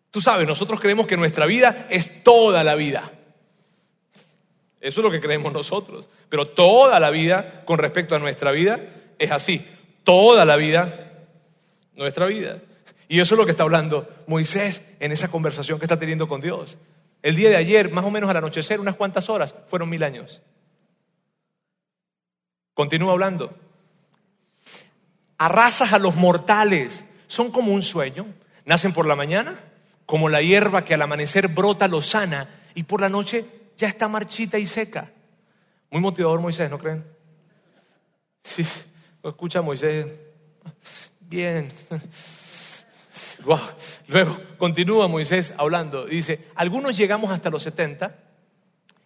[0.10, 3.12] Tú sabes, nosotros creemos que nuestra vida es toda la vida.
[4.80, 6.08] Eso es lo que creemos nosotros.
[6.30, 8.80] Pero toda la vida, con respecto a nuestra vida,
[9.20, 9.68] es así.
[10.06, 11.26] Toda la vida,
[11.94, 12.60] nuestra vida.
[13.10, 16.40] Y eso es lo que está hablando Moisés en esa conversación que está teniendo con
[16.40, 16.78] Dios.
[17.22, 20.42] El día de ayer, más o menos al anochecer, unas cuantas horas, fueron mil años.
[22.74, 23.54] Continúa hablando
[25.46, 27.06] arrasas a los mortales.
[27.28, 28.28] Son como un sueño.
[28.66, 29.60] Nacen por la mañana,
[30.06, 33.46] como la hierba que al amanecer brota lozana y por la noche
[33.78, 35.12] ya está marchita y seca.
[35.90, 37.06] Muy motivador Moisés, ¿no creen?
[38.44, 38.66] Sí,
[39.22, 40.08] escucha Moisés.
[41.20, 41.70] Bien.
[44.08, 48.16] Luego continúa Moisés hablando dice, algunos llegamos hasta los 70,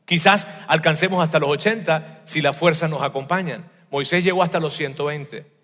[0.06, 3.72] quizás alcancemos hasta los 80 si las fuerzas nos acompañan.
[3.90, 5.57] Moisés llegó hasta los 120.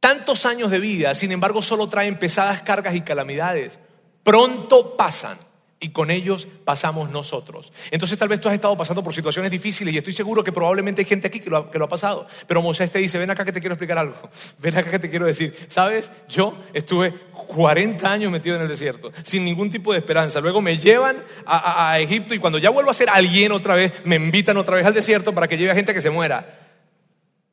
[0.00, 3.78] Tantos años de vida, sin embargo, solo traen pesadas cargas y calamidades.
[4.22, 5.38] Pronto pasan
[5.80, 7.72] y con ellos pasamos nosotros.
[7.90, 11.02] Entonces tal vez tú has estado pasando por situaciones difíciles y estoy seguro que probablemente
[11.02, 12.26] hay gente aquí que lo, ha, pasado.
[12.46, 14.16] Pero Moisés te dice, ven acá que te quiero explicar algo.
[14.58, 15.56] Ven acá que te quiero decir.
[15.68, 20.40] Sabes, yo estuve 40 años metido en el desierto, sin ningún tipo de esperanza.
[20.40, 23.92] Luego me llevan a, a Egipto y cuando ya vuelvo a ser alguien otra vez,
[24.04, 26.67] me invitan otra vez al desierto para que lleve a gente que se muera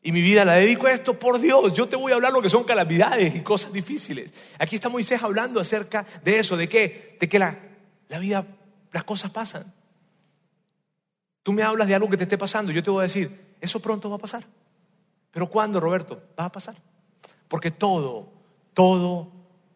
[0.05, 2.39] y mi vida la dedico a esto, por Dios, yo te voy a hablar lo
[2.39, 4.31] que son calamidades y cosas difíciles.
[4.59, 7.57] Aquí está Moisés hablando acerca de eso, de qué, de que la,
[8.07, 8.45] la vida,
[8.91, 9.73] las cosas pasan.
[11.41, 13.79] Tú me hablas de algo que te esté pasando, yo te voy a decir, eso
[13.79, 14.45] pronto va a pasar.
[15.31, 16.21] Pero ¿cuándo, Roberto?
[16.39, 16.75] Va a pasar.
[17.47, 18.29] Porque todo,
[18.75, 19.31] todo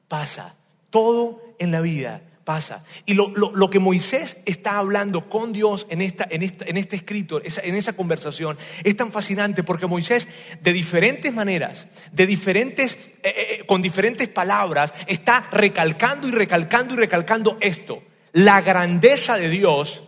[0.07, 0.55] pasa.
[0.91, 2.83] Todo en la vida pasa.
[3.05, 7.75] Y lo, que Moisés está hablando con Dios en, esta, en, en este escrito, en
[7.75, 10.27] esa conversación, es tan fascinante porque Moisés,
[10.59, 16.95] de diferentes maneras, de diferentes, eh, eh, eh, con diferentes palabras, está recalcando y recalcando
[16.95, 18.01] y recalcando esto.
[18.31, 20.01] La grandeza de Dios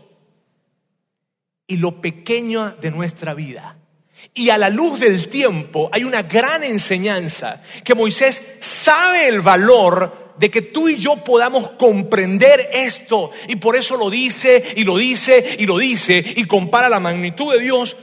[1.68, 3.78] y lo pequeño de nuestra vida.
[4.34, 10.21] Y a la luz del tiempo hay una gran enseñanza que Moisés sabe el valor
[10.42, 13.30] de que tú y yo podamos comprender esto.
[13.48, 17.54] Y por eso lo dice y lo dice y lo dice y compara la magnitud
[17.54, 17.96] de Dios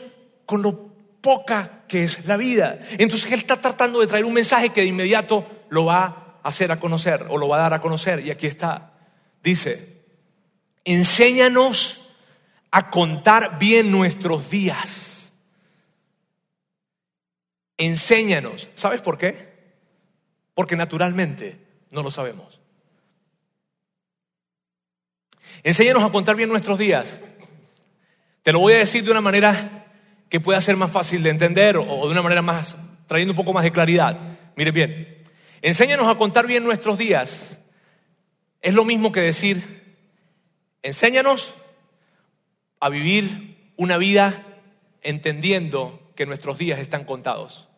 [0.47, 2.79] con lo poca que es la vida.
[2.97, 6.71] Entonces Él está tratando de traer un mensaje que de inmediato lo va a hacer
[6.71, 8.25] a conocer o lo va a dar a conocer.
[8.25, 8.93] Y aquí está.
[9.43, 10.05] Dice,
[10.85, 12.09] enséñanos
[12.71, 15.33] a contar bien nuestros días.
[17.79, 18.69] Enséñanos.
[18.75, 19.49] ¿Sabes por qué?
[20.55, 22.61] Porque naturalmente no lo sabemos.
[25.63, 27.19] Enséñanos a contar bien nuestros días.
[28.43, 29.87] Te lo voy a decir de una manera
[30.29, 33.53] que pueda ser más fácil de entender o de una manera más, trayendo un poco
[33.53, 34.19] más de claridad.
[34.57, 35.25] Mire bien,
[35.63, 37.59] enséñanos a contar bien nuestros días.
[38.61, 39.97] Es lo mismo que decir,
[40.83, 41.55] enséñanos
[42.81, 44.45] a vivir una vida
[45.03, 47.69] entendiendo que nuestros días están contados.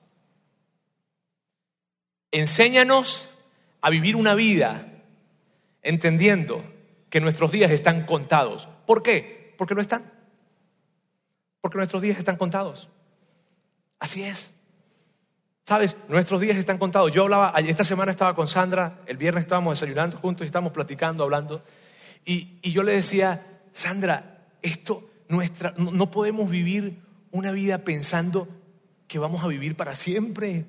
[2.33, 3.29] Enséñanos
[3.81, 4.87] a vivir una vida
[5.83, 6.65] entendiendo
[7.09, 8.69] que nuestros días están contados.
[8.87, 9.55] ¿Por qué?
[9.59, 10.13] Porque lo están.
[11.61, 12.89] Porque nuestros días están contados.
[13.99, 14.51] Así es.
[15.67, 15.97] ¿Sabes?
[16.09, 17.13] Nuestros días están contados.
[17.13, 21.23] Yo hablaba, esta semana estaba con Sandra, el viernes estábamos desayunando juntos y estábamos platicando,
[21.23, 21.63] hablando.
[22.25, 28.49] Y, y yo le decía, Sandra, esto, nuestra, no podemos vivir una vida pensando
[29.07, 30.67] que vamos a vivir para siempre.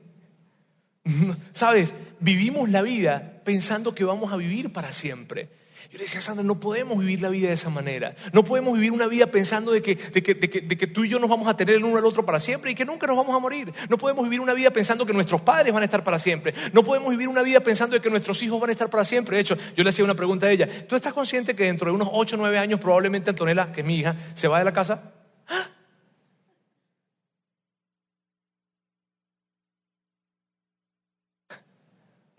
[1.53, 1.93] ¿Sabes?
[2.19, 5.49] Vivimos la vida pensando que vamos a vivir para siempre.
[5.91, 8.15] Yo le decía, Sandra, no podemos vivir la vida de esa manera.
[8.33, 11.19] No podemos vivir una vida pensando de que, de que, de que, tú y yo
[11.19, 13.35] nos vamos a tener el uno al otro para siempre y que nunca nos vamos
[13.35, 13.73] a morir.
[13.89, 16.53] No podemos vivir una vida pensando que nuestros padres van a estar para siempre.
[16.71, 19.37] No podemos vivir una vida pensando de que nuestros hijos van a estar para siempre.
[19.37, 20.67] De hecho, yo le hacía una pregunta a ella.
[20.87, 23.87] ¿Tú estás consciente que dentro de unos 8 o 9 años probablemente Antonella, que es
[23.87, 25.11] mi hija, se va de la casa?
[25.47, 25.67] ¡Ah!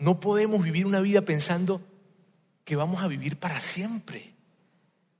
[0.03, 1.81] No podemos vivir una vida pensando
[2.65, 4.35] que vamos a vivir para siempre.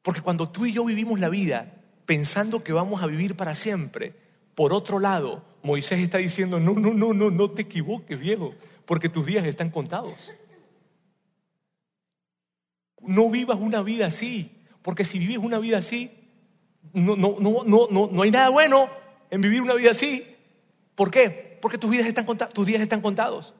[0.03, 1.73] Porque cuando tú y yo vivimos la vida
[2.05, 4.13] pensando que vamos a vivir para siempre,
[4.57, 9.09] por otro lado, Moisés está diciendo, no, no, no, no, no te equivoques, viejo, porque
[9.09, 10.33] tus días están contados.
[13.01, 14.51] No vivas una vida así,
[14.83, 16.11] porque si vives una vida así,
[16.93, 18.89] no, no, no, no, no, no hay nada bueno
[19.31, 20.27] en vivir una vida así.
[20.97, 21.57] ¿Por qué?
[21.63, 23.55] Porque tus, vidas están tus días están contados.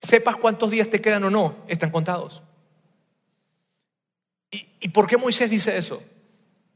[0.00, 2.42] Sepas cuántos días te quedan o no, están contados.
[4.50, 6.02] ¿Y, por qué Moisés dice eso?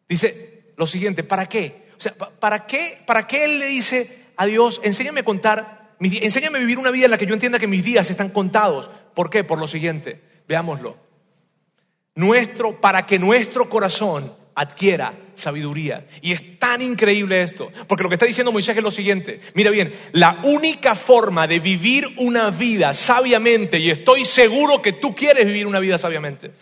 [0.08, 1.88] Dice lo siguiente, ¿para qué?
[1.96, 6.58] O sea, ¿para qué, para qué él le dice a Dios, enséñame a contar, enséñame
[6.58, 8.90] a vivir una vida en la que yo entienda que mis días están contados?
[9.14, 9.44] ¿Por qué?
[9.44, 10.96] Por lo siguiente, veámoslo.
[12.14, 16.07] Nuestro, para que nuestro corazón adquiera sabiduría.
[16.21, 19.71] Y es tan increíble esto, porque lo que está diciendo Moisés es lo siguiente, mira
[19.71, 25.47] bien, la única forma de vivir una vida sabiamente, y estoy seguro que tú quieres
[25.47, 26.53] vivir una vida sabiamente,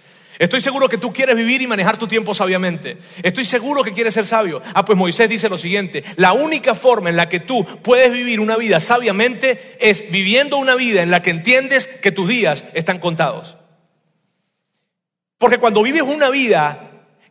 [0.41, 2.97] Estoy seguro que tú quieres vivir y manejar tu tiempo sabiamente.
[3.23, 4.63] Estoy seguro que quieres ser sabio.
[4.73, 8.41] Ah, pues Moisés dice lo siguiente, la única forma en la que tú puedes vivir
[8.41, 13.01] una vida sabiamente es viviendo una vida en la que entiendes que tus días están
[13.01, 13.59] contados.
[15.37, 16.90] Porque cuando vives una vida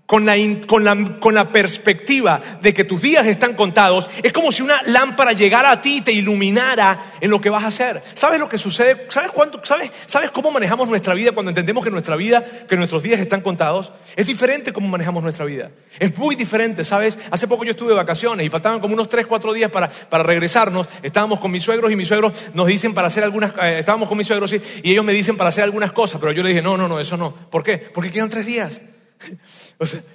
[0.09, 4.51] con la, con, la, con la, perspectiva de que tus días están contados, es como
[4.51, 8.01] si una lámpara llegara a ti y te iluminara en lo que vas a hacer.
[8.15, 9.05] ¿Sabes lo que sucede?
[9.09, 13.03] ¿Sabes, cuánto, sabes, ¿Sabes cómo manejamos nuestra vida cuando entendemos que nuestra vida, que nuestros
[13.03, 13.91] días están contados?
[14.15, 15.69] Es diferente cómo manejamos nuestra vida.
[15.99, 17.15] Es muy diferente, ¿sabes?
[17.29, 20.23] Hace poco yo estuve de vacaciones y faltaban como unos 3, 4 días para, para
[20.23, 20.87] regresarnos.
[21.03, 24.17] Estábamos con mis suegros y mis suegros nos dicen para hacer algunas, eh, estábamos con
[24.17, 26.63] mis suegros y, y ellos me dicen para hacer algunas cosas, pero yo le dije,
[26.63, 27.31] no, no, no, eso no.
[27.31, 27.77] ¿Por qué?
[27.77, 28.81] Porque quedan tres días.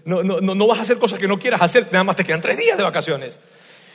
[0.05, 2.41] No, no, no vas a hacer cosas que no quieras hacer, nada más te quedan
[2.41, 3.41] tres días de vacaciones.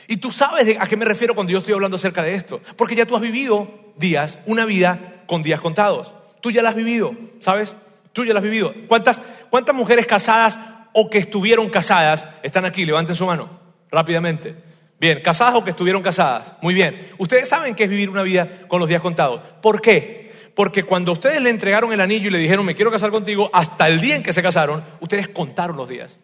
[0.08, 2.60] Y tú sabes a qué me refiero cuando yo estoy hablando acerca de esto.
[2.76, 6.12] Porque ya tú has vivido días, una vida con días contados.
[6.40, 7.76] Tú ya la has vivido, ¿sabes?
[8.12, 8.74] Tú ya la has vivido.
[8.88, 10.58] ¿Cuántas, cuántas mujeres casadas
[10.92, 12.84] o que estuvieron casadas están aquí?
[12.84, 13.60] Levanten su mano
[13.92, 14.56] rápidamente.
[14.98, 16.54] Bien, casadas o que estuvieron casadas.
[16.60, 17.12] Muy bien.
[17.18, 19.40] Ustedes saben qué es vivir una vida con los días contados.
[19.62, 20.29] ¿Por qué?
[20.54, 23.88] Porque cuando ustedes le entregaron el anillo y le dijeron, me quiero casar contigo, hasta
[23.88, 26.16] el día en que se casaron, ustedes contaron los días.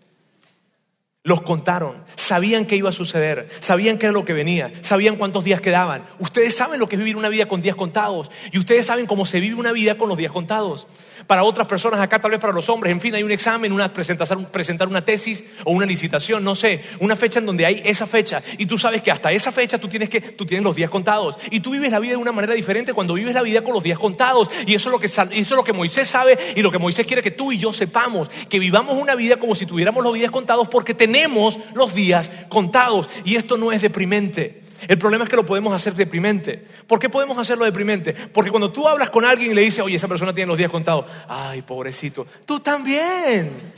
[1.22, 5.42] Los contaron, sabían qué iba a suceder, sabían qué era lo que venía, sabían cuántos
[5.42, 6.06] días quedaban.
[6.20, 8.30] Ustedes saben lo que es vivir una vida con días contados.
[8.52, 10.86] Y ustedes saben cómo se vive una vida con los días contados
[11.26, 13.92] para otras personas, acá tal vez para los hombres, en fin, hay un examen, una
[13.92, 18.06] presentación, presentar una tesis o una licitación, no sé, una fecha en donde hay esa
[18.06, 18.42] fecha.
[18.58, 21.36] Y tú sabes que hasta esa fecha tú tienes que tú tienes los días contados.
[21.50, 23.82] Y tú vives la vida de una manera diferente cuando vives la vida con los
[23.82, 24.50] días contados.
[24.66, 27.06] Y eso es lo que eso es lo que Moisés sabe y lo que Moisés
[27.06, 30.30] quiere que tú y yo sepamos, que vivamos una vida como si tuviéramos los días
[30.30, 33.08] contados porque tenemos los días contados.
[33.24, 34.65] Y esto no es deprimente.
[34.88, 36.66] El problema es que lo podemos hacer deprimente.
[36.86, 38.12] ¿Por qué podemos hacerlo deprimente?
[38.12, 40.70] Porque cuando tú hablas con alguien y le dices, oye, esa persona tiene los días
[40.70, 43.74] contados, ay, pobrecito, tú también.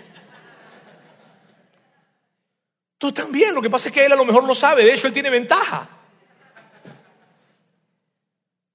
[2.98, 5.06] Tú también, lo que pasa es que él a lo mejor lo sabe, de hecho
[5.06, 5.88] él tiene ventaja.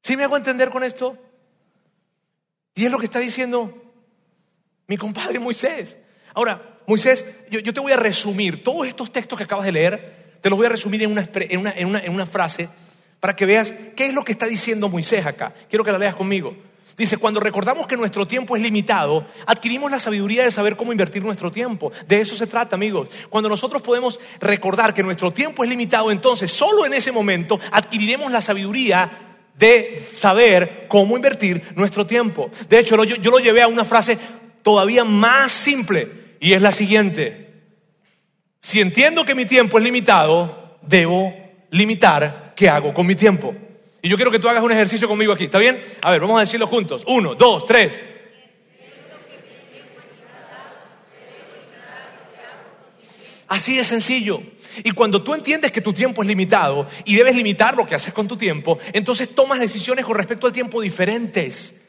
[0.02, 1.18] ¿Sí me hago entender con esto?
[2.76, 3.94] Y es lo que está diciendo
[4.88, 5.98] mi compadre Moisés.
[6.34, 10.23] Ahora, Moisés, yo, yo te voy a resumir todos estos textos que acabas de leer
[10.44, 12.68] te los voy a resumir en una, en, una, frase
[13.22, 15.54] para que veas qué es lo que está diciendo Moisés acá.
[15.70, 16.54] Quiero que la leas conmigo.
[16.98, 21.24] Dice, cuando recordamos que nuestro tiempo es limitado, adquirimos la sabiduría de saber cómo invertir
[21.24, 21.94] nuestro tiempo.
[22.10, 23.08] De eso se trata, amigos.
[23.30, 28.30] Cuando nosotros podemos recordar que nuestro tiempo es limitado, entonces solo en ese momento adquiriremos
[28.30, 29.10] la sabiduría
[29.58, 32.52] de saber cómo invertir nuestro tiempo.
[32.68, 34.20] De hecho, yo, yo lo llevé a una frase
[34.62, 37.53] todavía más simple y es la siguiente.
[38.64, 41.36] Si entiendo que mi tiempo es limitado, debo
[41.72, 43.54] limitar qué hago con mi tiempo.
[44.02, 45.84] Y yo quiero que tú hagas un ejercicio conmigo aquí, ¿está bien?
[46.02, 47.04] A ver, vamos a decirlo juntos.
[47.06, 48.02] Uno, dos, tres.
[53.50, 54.42] Así de sencillo.
[54.82, 58.14] Y cuando tú entiendes que tu tiempo es limitado y debes limitar lo que haces
[58.14, 61.82] con tu tiempo, entonces tomas decisiones con respecto al tiempo diferentes.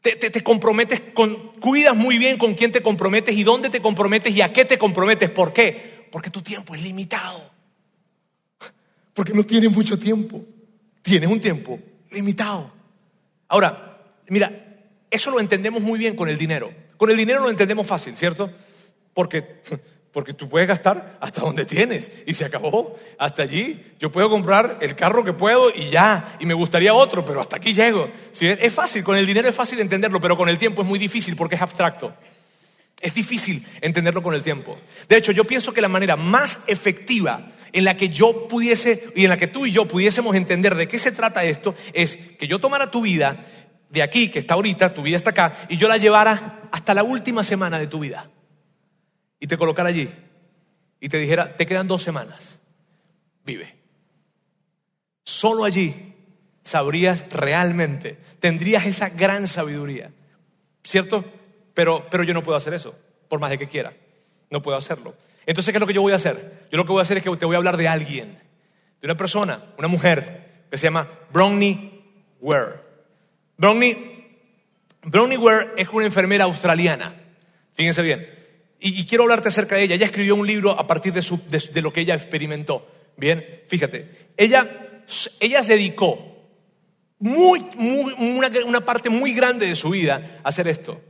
[0.00, 4.32] Te, te, comprometes, con, cuidas muy bien con quién te comprometes y dónde te comprometes
[4.36, 5.30] y a qué te comprometes.
[5.30, 5.95] ¿Por qué?
[6.16, 7.42] Porque tu tiempo es limitado.
[9.12, 10.42] Porque no tienes mucho tiempo.
[11.02, 11.78] Tienes un tiempo
[12.10, 12.72] limitado.
[13.48, 14.50] Ahora, mira,
[15.10, 16.72] eso lo entendemos muy bien con el dinero.
[16.96, 18.50] Con el dinero lo entendemos fácil, ¿cierto?
[19.12, 19.60] Porque,
[20.10, 22.98] porque tú puedes gastar hasta donde tienes y se acabó.
[23.18, 27.26] Hasta allí yo puedo comprar el carro que puedo y ya, y me gustaría otro,
[27.26, 28.08] pero hasta aquí llego.
[28.32, 28.46] ¿Sí?
[28.46, 31.36] Es fácil, con el dinero es fácil entenderlo, pero con el tiempo es muy difícil
[31.36, 32.14] porque es abstracto.
[33.00, 34.78] Es difícil entenderlo con el tiempo.
[35.08, 39.24] De hecho, yo pienso que la manera más efectiva en la que yo pudiese y
[39.24, 42.46] en la que tú y yo pudiésemos entender de qué se trata esto es que
[42.46, 43.44] yo tomara tu vida
[43.90, 47.02] de aquí, que está ahorita, tu vida está acá, y yo la llevara hasta la
[47.02, 48.30] última semana de tu vida.
[49.38, 50.10] Y te colocara allí.
[51.00, 52.58] Y te dijera, te quedan dos semanas.
[53.44, 53.76] Vive.
[55.22, 56.14] Solo allí
[56.62, 60.10] sabrías realmente, tendrías esa gran sabiduría.
[60.82, 61.24] ¿Cierto?
[61.76, 62.94] Pero, pero yo no puedo hacer eso,
[63.28, 63.92] por más de que quiera.
[64.48, 65.14] No puedo hacerlo.
[65.44, 66.66] Entonces, ¿qué es lo que yo voy a hacer?
[66.72, 68.38] Yo lo que voy a hacer es que te voy a hablar de alguien,
[68.98, 72.02] de una persona, una mujer, que se llama Bronnie
[72.40, 72.76] Ware.
[73.58, 74.38] Bronnie,
[75.02, 77.14] Bronnie Ware es una enfermera australiana.
[77.74, 78.26] Fíjense bien.
[78.80, 79.96] Y, quiero hablarte acerca de ella.
[79.96, 82.88] Ella escribió un libro a partir de, lo que ella experimentó.
[83.18, 84.30] Bien, fíjate.
[84.38, 85.02] Ella,
[85.40, 86.48] ella se dedicó
[87.18, 88.14] muy, muy,
[88.64, 91.02] una parte muy grande de su vida a hacer esto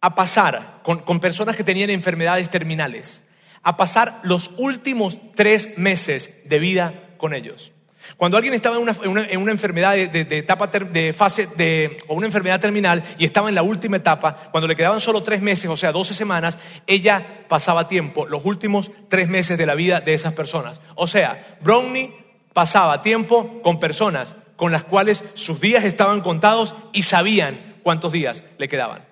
[0.00, 3.22] a pasar con, personas que tenían enfermedades terminales,
[3.62, 7.72] a pasar los últimos tres meses de vida con ellos.
[8.16, 13.02] Cuando alguien estaba en una, enfermedad de, etapa de fase de, o una enfermedad terminal
[13.18, 16.14] y estaba en la última etapa, cuando le quedaban solo tres meses, o sea, doce
[16.14, 20.80] semanas, ella pasaba tiempo, los últimos tres meses de la vida de esas personas.
[20.94, 22.14] O sea, Brownie
[22.54, 28.44] pasaba tiempo con personas con las cuales sus días estaban contados y sabían cuántos días
[28.58, 29.09] le quedaban.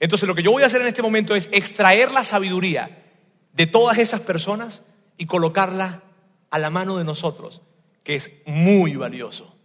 [0.00, 3.04] Entonces lo que yo voy a hacer en este momento es extraer la sabiduría
[3.52, 4.82] de todas esas personas
[5.16, 6.02] y colocarla
[6.50, 7.62] a la mano de nosotros,
[8.04, 9.56] que es muy valioso.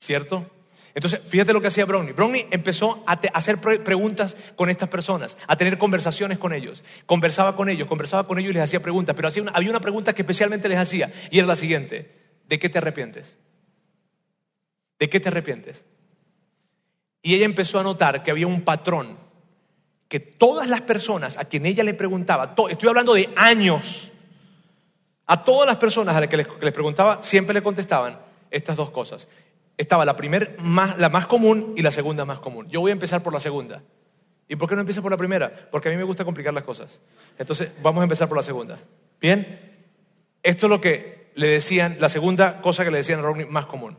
[0.00, 0.50] ¿Cierto?
[0.94, 2.12] Entonces, fíjate lo que hacía Brownie.
[2.12, 6.82] Brownie empezó a, hacer preguntas con estas personas, a tener conversaciones con ellos.
[7.06, 9.14] Conversaba con ellos, conversaba con ellos y les hacía preguntas.
[9.14, 12.10] Pero había una pregunta que especialmente les hacía y era la siguiente.
[12.48, 13.36] ¿De qué te arrepientes?
[14.98, 15.84] ¿De qué te arrepientes?
[17.22, 19.16] Y ella empezó a notar que había un patrón,
[20.08, 24.10] que todas las personas a quien ella le preguntaba, estoy hablando de años,
[25.26, 28.18] a todas las personas a las que les, preguntaba siempre le contestaban
[28.50, 29.28] estas dos cosas.
[29.76, 32.68] Estaba la primera, más, la más común y la segunda más común.
[32.68, 33.82] Yo voy a empezar por la segunda.
[34.48, 35.68] ¿Y por qué no empieza por la primera?
[35.70, 37.00] Porque a mí me gusta complicar las cosas.
[37.38, 38.80] Entonces, vamos a empezar por la segunda.
[39.20, 39.78] Bien,
[40.42, 43.66] esto es lo que le decían, la segunda cosa que le decían a Rodney más
[43.66, 43.96] común.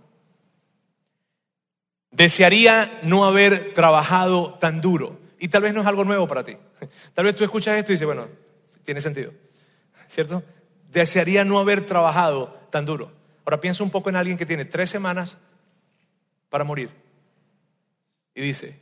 [2.12, 5.20] Desearía no haber trabajado tan duro.
[5.40, 6.56] Y tal vez no es algo nuevo para ti.
[7.14, 8.28] Tal vez tú escuchas esto y dices, bueno,
[8.84, 9.34] tiene sentido.
[10.10, 10.44] ¿Cierto?
[10.92, 13.12] Desearía no haber trabajado tan duro.
[13.46, 15.38] Ahora piensa un poco en alguien que tiene tres semanas
[16.50, 16.92] para morir.
[18.36, 18.80] Y dice,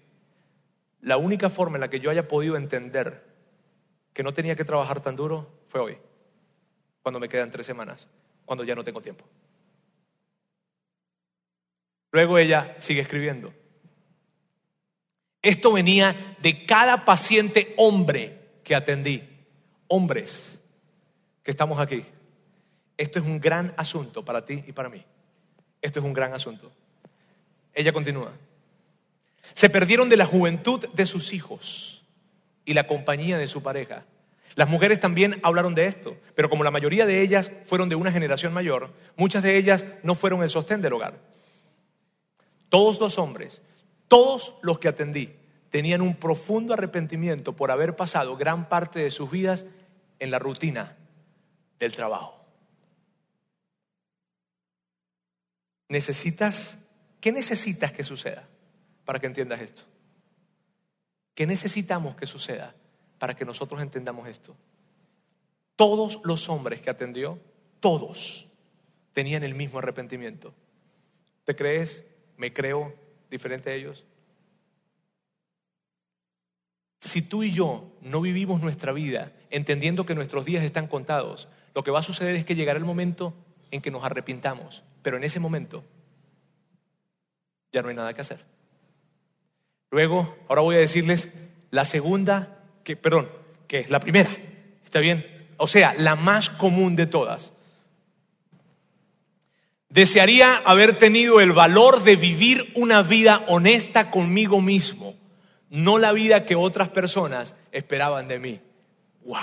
[1.02, 3.24] la única forma en la que yo haya podido entender
[4.14, 5.98] que no tenía que trabajar tan duro fue hoy,
[7.02, 8.08] cuando me quedan tres semanas,
[8.46, 9.24] cuando ya no tengo tiempo.
[12.12, 13.54] Luego ella sigue escribiendo.
[15.42, 19.24] Esto venía de cada paciente hombre que atendí.
[19.88, 20.60] Hombres
[21.44, 22.06] que estamos aquí.
[22.98, 25.04] Esto es un gran asunto para ti y para mí.
[25.82, 26.72] Esto es un gran asunto.
[27.74, 28.34] Ella continúa.
[29.54, 32.04] Se perdieron de la juventud de sus hijos
[32.66, 34.04] y la compañía de su pareja.
[34.56, 38.12] Las mujeres también hablaron de esto, pero como la mayoría de ellas fueron de una
[38.12, 41.20] generación mayor, muchas de ellas no fueron el sostén del hogar.
[42.70, 43.62] Todos los hombres,
[44.08, 45.36] todos los que atendí,
[45.70, 49.66] tenían un profundo arrepentimiento por haber pasado gran parte de sus vidas
[50.20, 50.98] en la rutina
[51.80, 52.36] del trabajo.
[55.88, 56.78] Necesitas,
[57.20, 58.48] ¿qué necesitas que suceda
[59.06, 59.84] para que entiendas esto?
[61.34, 62.76] ¿Qué necesitamos que suceda
[63.18, 64.56] para que nosotros entendamos esto?
[65.76, 67.40] Todos los hombres que atendió,
[67.80, 68.50] todos
[69.14, 70.54] tenían el mismo arrepentimiento.
[71.46, 72.04] ¿Te crees
[72.40, 72.94] ¿Me creo
[73.30, 74.06] diferente a ellos?
[77.02, 81.84] Si tú y yo no vivimos nuestra vida entendiendo que nuestros días están contados, lo
[81.84, 83.34] que va a suceder es que llegará el momento
[83.72, 85.84] en que nos arrepintamos, pero en ese momento
[87.74, 88.46] ya no hay nada que hacer.
[89.92, 91.28] Luego, ahora voy a decirles
[91.72, 93.30] la segunda, que, perdón,
[93.68, 94.30] que es la primera,
[94.86, 95.26] ¿está bien?
[95.58, 97.52] O sea, la más común de todas.
[99.90, 105.16] Desearía haber tenido el valor de vivir una vida honesta conmigo mismo,
[105.70, 108.60] no la vida que otras personas esperaban de mí.
[109.26, 109.38] ¡Wow!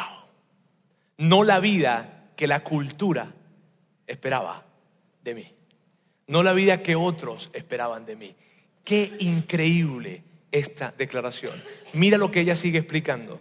[1.18, 3.34] No la vida que la cultura
[4.06, 4.64] esperaba
[5.22, 5.52] de mí.
[6.28, 8.34] no la vida que otros esperaban de mí.
[8.84, 11.54] Qué increíble esta declaración.
[11.92, 13.40] Mira lo que ella sigue explicando.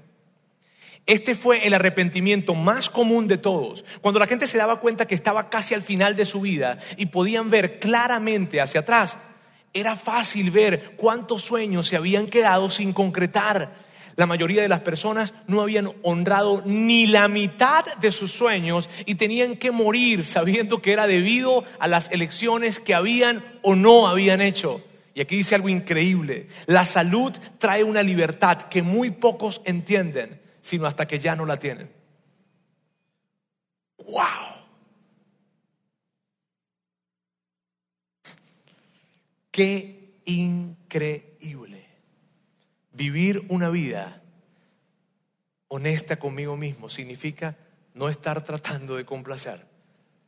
[1.06, 3.86] Este fue el arrepentimiento más común de todos.
[4.02, 7.08] Cuando la gente se daba cuenta que estaba casi al final de su vida y
[7.08, 9.18] podían ver claramente hacia atrás,
[9.72, 13.86] era fácil ver cuántos sueños se habían quedado sin concretar.
[14.16, 19.16] La mayoría de las personas no habían honrado ni la mitad de sus sueños y
[19.16, 24.42] tenían que morir sabiendo que era debido a las elecciones que habían o no habían
[24.42, 24.82] hecho.
[25.14, 26.48] Y aquí dice algo increíble.
[26.66, 31.58] La salud trae una libertad que muy pocos entienden, sino hasta que ya no la
[31.58, 31.92] tienen.
[34.00, 34.24] ¡Wow!
[39.52, 41.86] Qué increíble
[42.94, 44.24] vivir una vida
[45.68, 47.56] honesta conmigo mismo significa
[47.94, 49.68] no estar tratando de complacer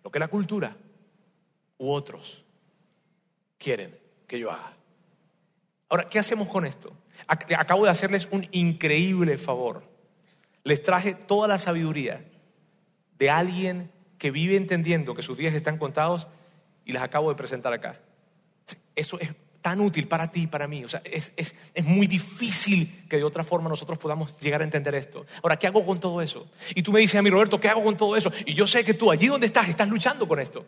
[0.03, 0.77] lo que la cultura
[1.79, 2.45] u otros
[3.57, 4.77] quieren que yo haga.
[5.89, 6.95] Ahora, ¿qué hacemos con esto?
[7.25, 9.96] Acabo de hacerles un increíble favor.
[10.67, 12.25] Les traje toda la sabiduría
[13.17, 16.27] de alguien que vive entendiendo que sus días están contados
[16.83, 18.01] y las acabo de presentar acá.
[18.93, 19.29] Eso es
[19.61, 20.83] tan útil para ti y para mí.
[20.83, 21.53] O sea, es,
[21.85, 25.25] muy difícil que de otra forma nosotros podamos llegar a entender esto.
[25.41, 26.49] Ahora, ¿qué hago con todo eso?
[26.75, 28.29] Y tú me dices a mí, Roberto, ¿qué hago con todo eso?
[28.45, 30.65] Y yo sé que tú, allí donde estás, estás luchando con esto.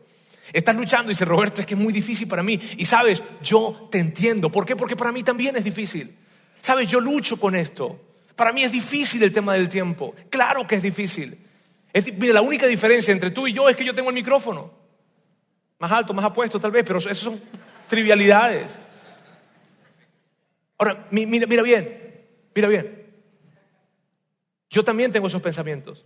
[0.53, 2.57] Estás luchando y dice, Roberto, es que es muy difícil para mí.
[2.77, 4.49] Y sabes, yo te entiendo.
[4.49, 4.77] ¿Por qué?
[4.77, 6.15] Porque para mí también es difícil.
[6.61, 7.99] Sabes, yo lucho con esto.
[8.39, 10.15] Para mí es difícil el tema del tiempo.
[10.29, 11.37] Claro que es difícil.
[12.17, 14.71] mira, la única diferencia entre tú y yo es que yo tengo el micrófono.
[15.77, 17.41] Más alto, más apuesto tal vez, pero eso son
[17.89, 18.79] trivialidades.
[20.77, 23.11] Ahora, mira, mira bien, mira bien.
[24.69, 26.05] Yo también tengo esos pensamientos.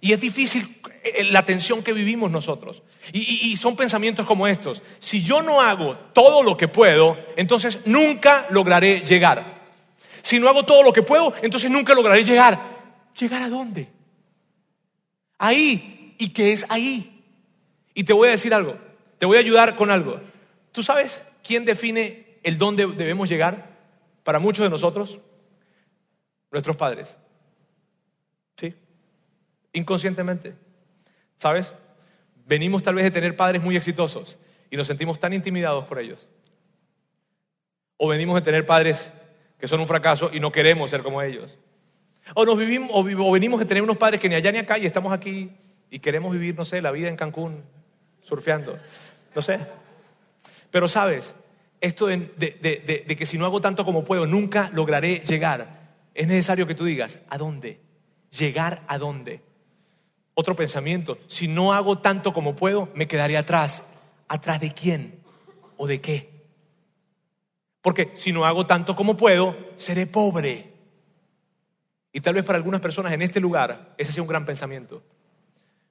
[0.00, 2.82] Y es difícil eh, la tensión que vivimos nosotros.
[3.12, 4.82] Y, son pensamientos como estos.
[4.98, 9.57] Si yo no hago todo lo que puedo, entonces nunca lograré llegar.
[10.28, 12.60] Si no hago todo lo que puedo, entonces nunca lograré llegar.
[13.18, 13.88] ¿Llegar a dónde?
[15.38, 16.14] Ahí.
[16.18, 17.24] ¿Y qué es ahí?
[17.94, 18.76] Y te voy a decir algo.
[19.16, 20.20] Te voy a ayudar con algo.
[20.70, 23.78] ¿Tú sabes quién define el dónde debemos llegar?
[24.22, 25.18] Para muchos de nosotros,
[26.50, 27.16] nuestros padres.
[28.58, 28.74] ¿Sí?
[29.72, 30.56] Inconscientemente.
[31.38, 31.72] ¿Sabes?
[32.44, 34.36] Venimos tal vez de tener padres muy exitosos
[34.70, 36.28] y nos sentimos tan intimidados por ellos.
[37.96, 39.10] O venimos de tener padres
[39.58, 41.58] que son un fracaso y no queremos ser como ellos.
[42.34, 44.86] O, nos vivimos, o venimos de tener unos padres que ni allá ni acá y
[44.86, 45.50] estamos aquí
[45.90, 47.62] y queremos vivir, no sé, la vida en Cancún,
[48.22, 48.78] surfeando.
[49.34, 49.58] No sé.
[50.70, 51.34] Pero sabes,
[51.80, 55.78] esto de, que si no hago tanto como puedo, nunca lograré llegar.
[56.14, 57.80] Es necesario que tú digas, ¿a dónde?
[58.36, 59.42] ¿Llegar a dónde?
[60.34, 63.84] Otro pensamiento, si no hago tanto como puedo, me quedaré atrás.
[64.28, 65.20] ¿Atrás de quién?
[65.76, 66.37] ¿O de qué?
[67.88, 70.74] Porque si no hago tanto como puedo, seré pobre.
[72.12, 75.02] Y tal vez para algunas personas en este lugar ese sea un gran pensamiento.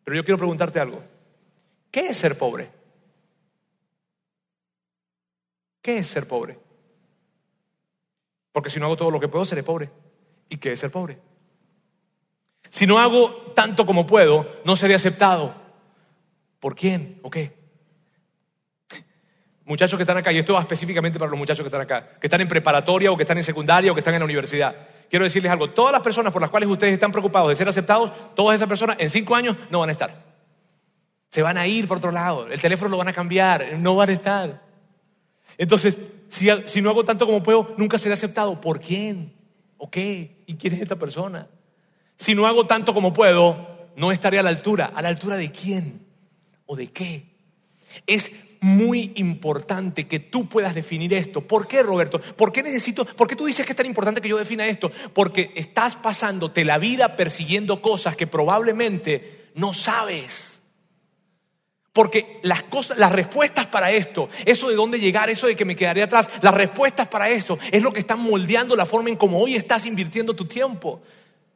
[0.04, 1.04] Pero yo quiero preguntarte algo.
[1.90, 2.70] ¿Qué es ser pobre?
[5.82, 6.60] ¿Qué es ser pobre?
[8.52, 9.90] Porque si no hago todo lo que puedo, seré pobre.
[10.50, 11.18] ¿Y qué es ser pobre?
[12.70, 15.56] Si no hago tanto como puedo, no seré aceptado.
[16.60, 17.57] ¿Por quién o qué?
[19.68, 22.28] Muchachos que están acá, y esto va específicamente para los muchachos que están acá, que
[22.28, 24.74] están en preparatoria o que están en secundaria o que están en la universidad.
[25.10, 28.14] Quiero decirles algo, todas las personas por las cuales ustedes están preocupados de ser aceptados,
[28.34, 30.24] todas esas personas en cinco años no van a estar.
[31.32, 34.10] Se van a ir por otro lado, el teléfono lo van a cambiar, no van
[34.10, 34.62] a estar.
[35.58, 35.98] Entonces,
[36.30, 38.62] si, no hago tanto como puedo, nunca seré aceptado.
[38.62, 39.34] ¿Por quién?
[39.76, 40.44] ¿O qué?
[40.46, 41.50] ¿Y quién es esta persona?
[42.16, 44.94] Si no hago tanto como puedo, no estaré a la altura.
[44.96, 46.06] ¿A la altura de quién?
[46.66, 47.36] ¿O de qué?
[48.06, 48.32] Es
[48.62, 51.42] muy importante que tú puedas definir esto.
[51.42, 52.20] ¿Por qué, Roberto?
[52.20, 53.06] ¿Por qué necesito?
[53.06, 54.92] ¿Por qué tú dices que es tan importante que yo defina esto?
[55.14, 60.62] Porque estás pasándote la vida persiguiendo cosas que probablemente no sabes.
[61.94, 65.76] Porque las cosas, las respuestas para esto, eso de dónde llegar, eso de que me
[65.76, 69.40] quedaré atrás, las respuestas para eso es lo que están moldeando la forma en cómo
[69.40, 71.02] hoy estás invirtiendo tu tiempo.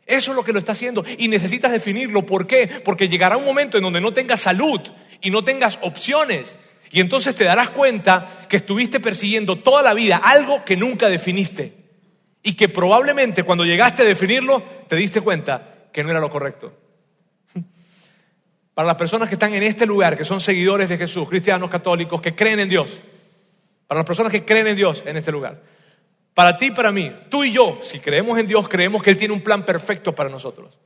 [0.06, 2.26] Eso es lo que lo está haciendo y necesitas definirlo.
[2.26, 2.82] ¿Por qué?
[2.84, 4.82] Porque llegará un momento en donde no tengas salud
[5.22, 6.58] y no tengas opciones.
[6.92, 11.74] Y entonces te darás cuenta que estuviste persiguiendo toda la vida algo que nunca definiste.
[12.44, 16.74] Y que probablemente cuando llegaste a definirlo te diste cuenta que no era lo correcto.
[18.74, 22.20] Para las personas que están en este lugar, que son seguidores de Jesús, cristianos católicos,
[22.20, 23.00] que creen en Dios.
[23.88, 25.62] Para las personas que creen en Dios en este lugar.
[26.34, 29.18] Para ti y para mí, tú y yo, si creemos en Dios, creemos que Él
[29.18, 30.78] tiene un plan perfecto para nosotros.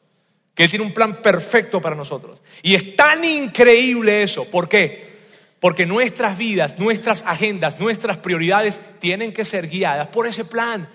[0.53, 2.41] Que Él tiene un plan perfecto para nosotros.
[2.63, 4.45] Y es tan increíble eso.
[4.45, 5.14] ¿Por qué?
[5.59, 10.89] Porque nuestras vidas, nuestras agendas, nuestras prioridades tienen que ser guiadas por ese plan.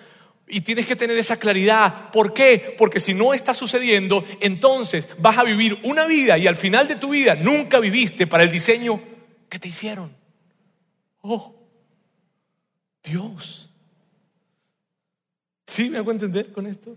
[0.47, 2.11] Y tienes que tener esa claridad.
[2.11, 2.75] ¿Por qué?
[2.77, 6.97] Porque si no está sucediendo, entonces vas a vivir una vida y al final de
[6.97, 9.01] tu vida nunca viviste para el diseño
[9.49, 10.15] que te hicieron.
[11.23, 11.55] Oh,
[13.03, 13.71] Dios.
[15.67, 16.97] ¿Sí me hago entender con esto?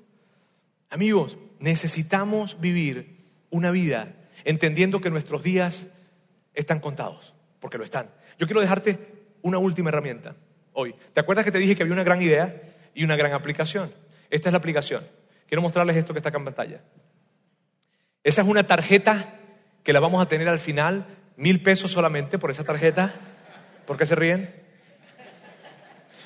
[0.90, 5.88] Amigos, necesitamos vivir una vida entendiendo que nuestros días
[6.54, 7.33] están contados,
[7.64, 8.10] porque lo están.
[8.38, 9.00] Yo quiero dejarte
[9.42, 10.36] una última herramienta
[10.74, 10.94] hoy.
[11.14, 12.62] ¿Te acuerdas que te dije que había una gran idea
[12.94, 13.94] y una gran aplicación?
[14.30, 15.08] Esta es la aplicación.
[15.48, 16.82] Quiero mostrarles esto que está acá en pantalla.
[18.22, 19.36] Esa es una tarjeta
[19.82, 21.08] que la vamos a tener al final,
[21.38, 23.14] mil pesos solamente por esa tarjeta.
[23.88, 24.54] ¿Por qué se ríen?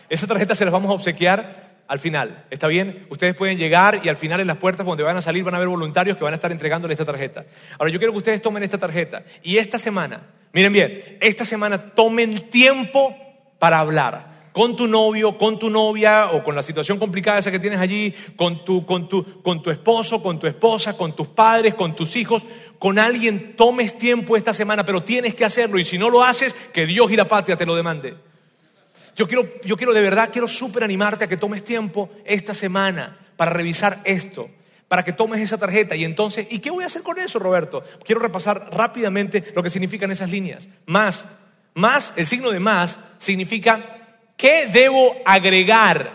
[0.10, 2.48] Esa tarjeta se las vamos a obsequiar al final.
[2.50, 3.06] ¿Está bien?
[3.12, 5.58] Ustedes pueden llegar y al final en las puertas donde van a salir van a
[5.58, 7.46] haber voluntarios que van a estar entregándole esta tarjeta.
[7.78, 10.24] Ahora yo quiero que ustedes tomen esta tarjeta y esta semana,
[10.54, 13.16] miren bien, esta semana tomen tiempo
[13.60, 17.60] para hablar con tu novio, con tu novia o con la situación complicada esa que
[17.60, 21.76] tienes allí, con tu, con tu, con tu esposo, con tu esposa, con tus padres,
[21.76, 22.44] con tus hijos,
[22.80, 25.78] con alguien, tomes tiempo esta semana, pero tienes que hacerlo.
[25.78, 28.16] Y si no lo haces, que Dios y la patria te lo demande.
[29.16, 33.16] Yo quiero, yo quiero de verdad, quiero súper animarte a que tomes tiempo esta semana
[33.36, 34.50] para revisar esto,
[34.88, 37.84] para que tomes esa tarjeta y entonces, ¿y qué voy a hacer con eso, Roberto?
[38.06, 40.70] Quiero repasar rápidamente lo que significan esas líneas.
[40.86, 41.26] Más,
[41.74, 46.12] más, el signo de más significa, ¿qué debo agregar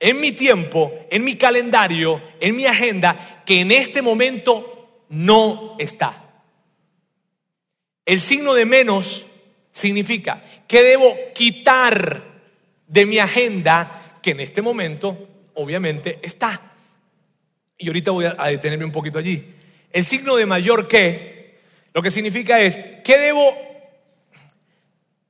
[0.00, 6.18] en mi tiempo, en mi calendario, en mi agenda, que en este momento no está?
[8.04, 9.26] El signo de menos
[9.70, 12.24] significa que debo quitar
[12.88, 16.71] de mi agenda que en este momento obviamente está.
[17.78, 19.44] Y ahorita voy a detenerme un poquito allí.
[19.92, 21.60] El signo de mayor que,
[21.92, 23.54] lo que significa es, ¿qué debo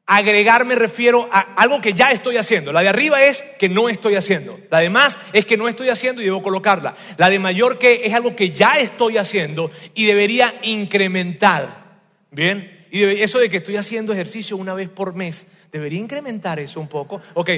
[0.06, 0.64] agregar?
[0.64, 2.72] Me refiero a algo que ya estoy haciendo.
[2.72, 4.60] La de arriba es que no estoy haciendo.
[4.70, 6.94] La de más es que no estoy haciendo y debo colocarla.
[7.16, 12.00] La de mayor que es algo que ya estoy haciendo y debería incrementar.
[12.30, 12.86] ¿Bien?
[12.90, 16.88] Y eso de que estoy haciendo ejercicio una vez por mes, debería incrementar eso un
[16.88, 17.20] poco.
[17.34, 17.50] Ok,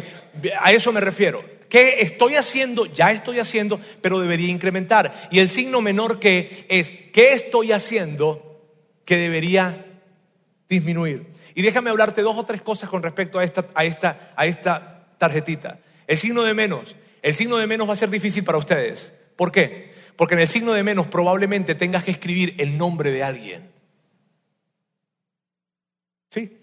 [0.60, 1.44] a eso me refiero.
[1.74, 2.86] ¿Qué estoy haciendo?
[2.86, 5.28] Ya estoy haciendo, pero debería incrementar.
[5.32, 8.62] Y el signo menor que es, ¿qué estoy haciendo
[9.04, 9.84] que debería
[10.68, 11.32] disminuir?
[11.52, 15.08] Y déjame hablarte dos o tres cosas con respecto a esta, a esta, a esta
[15.18, 15.80] tarjetita.
[16.06, 16.94] El signo de menos.
[17.22, 19.12] El signo de menos va a ser difícil para ustedes.
[19.34, 19.90] ¿Por qué?
[20.14, 23.72] Porque en el signo de menos probablemente tengas que escribir el nombre de alguien.
[26.30, 26.56] ¿Sí?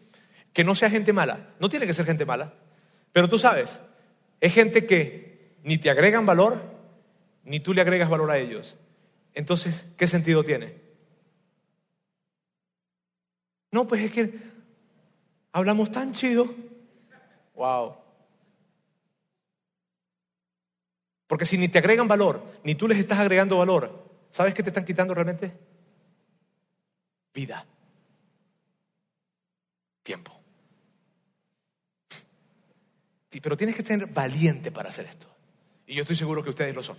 [0.53, 1.49] Que no sea gente mala.
[1.59, 2.53] No tiene que ser gente mala.
[3.11, 3.77] Pero tú sabes,
[4.41, 6.61] es gente que ni te agregan valor,
[7.45, 8.75] ni tú le agregas valor a ellos.
[9.33, 10.75] Entonces, ¿qué sentido tiene?
[13.71, 14.33] No, pues es que
[15.53, 16.53] hablamos tan chido.
[17.55, 17.95] Wow.
[21.27, 24.69] Porque si ni te agregan valor, ni tú les estás agregando valor, ¿sabes qué te
[24.71, 25.53] están quitando realmente?
[27.33, 27.65] Vida
[30.03, 30.40] tiempo.
[33.39, 35.27] Pero tienes que ser valiente para hacer esto.
[35.87, 36.97] Y yo estoy seguro que ustedes lo son.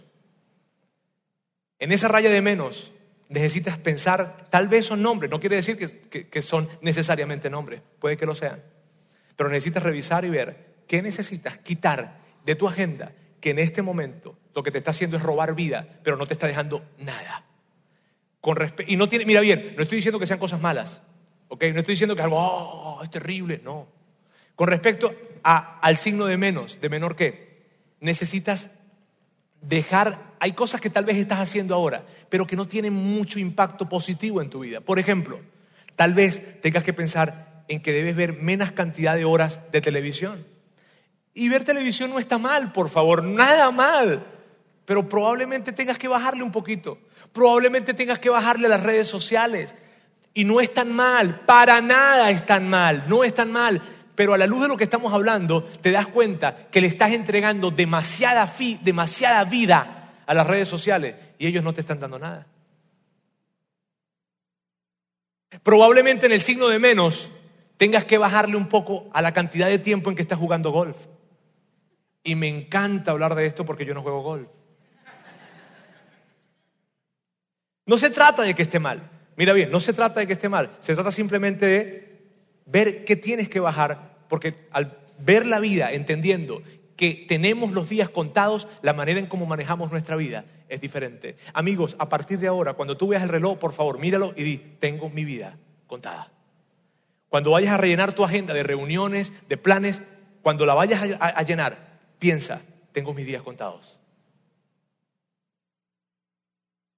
[1.79, 2.93] En esa raya de menos
[3.29, 8.17] necesitas pensar, tal vez son nombres, no quiere decir que, que son necesariamente nombres, puede
[8.17, 8.63] que lo sean.
[9.37, 14.39] Pero necesitas revisar y ver qué necesitas quitar de tu agenda que en este momento
[14.55, 17.45] lo que te está haciendo es robar vida, pero no te está dejando nada.
[18.41, 18.57] Con
[18.87, 21.03] y no tiene, mira bien, no estoy diciendo que sean cosas malas,
[21.49, 23.89] no estoy diciendo que algo oh, es terrible, no.
[24.63, 27.65] Con respecto al signo de menos, de menor que,
[27.99, 28.69] necesitas
[29.61, 33.89] dejar, hay cosas que tal vez estás haciendo ahora, pero que no tienen mucho impacto
[33.89, 34.81] positivo en tu vida.
[34.81, 35.41] Por ejemplo,
[35.97, 40.47] tal vez tengas que pensar en que debes ver menos cantidad de horas de televisión.
[41.35, 44.25] Y ver televisión no está mal, por favor, nada mal.
[44.85, 47.01] Pero probablemente tengas que bajarle un poquito.
[47.33, 49.75] Probablemente tengas que bajarle las redes sociales.
[50.35, 53.83] Y no es tan mal, para nada es tan mal, no es tan mal.
[54.15, 57.13] Pero a la luz de lo que estamos hablando, te das cuenta que le estás
[57.13, 58.53] entregando demasiada,
[58.83, 62.47] demasiada vida a las redes sociales y ellos no te están dando nada.
[65.63, 67.31] Probablemente en el signo de menos
[67.77, 70.97] tengas que bajarle un poco a la cantidad de tiempo en que estás jugando golf.
[72.25, 74.49] Y me encanta hablar de esto porque yo no juego golf.
[77.87, 79.11] No se trata de que esté mal.
[79.37, 82.12] Mira bien, no se trata de que esté mal, se trata simplemente de
[82.67, 86.63] ver qué tienes que bajar, porque al ver la vida entendiendo
[86.97, 91.37] que tenemos los días contados, la manera en cómo manejamos nuestra vida es diferente.
[91.53, 94.57] Amigos, a partir de ahora, cuando tú veas el reloj, por favor, míralo y di,
[94.79, 96.31] tengo mi vida contada.
[97.29, 100.03] Cuando vayas a rellenar tu agenda de reuniones, de planes,
[100.43, 103.99] cuando la vayas a, a llenar, piensa, tengo mis días contados.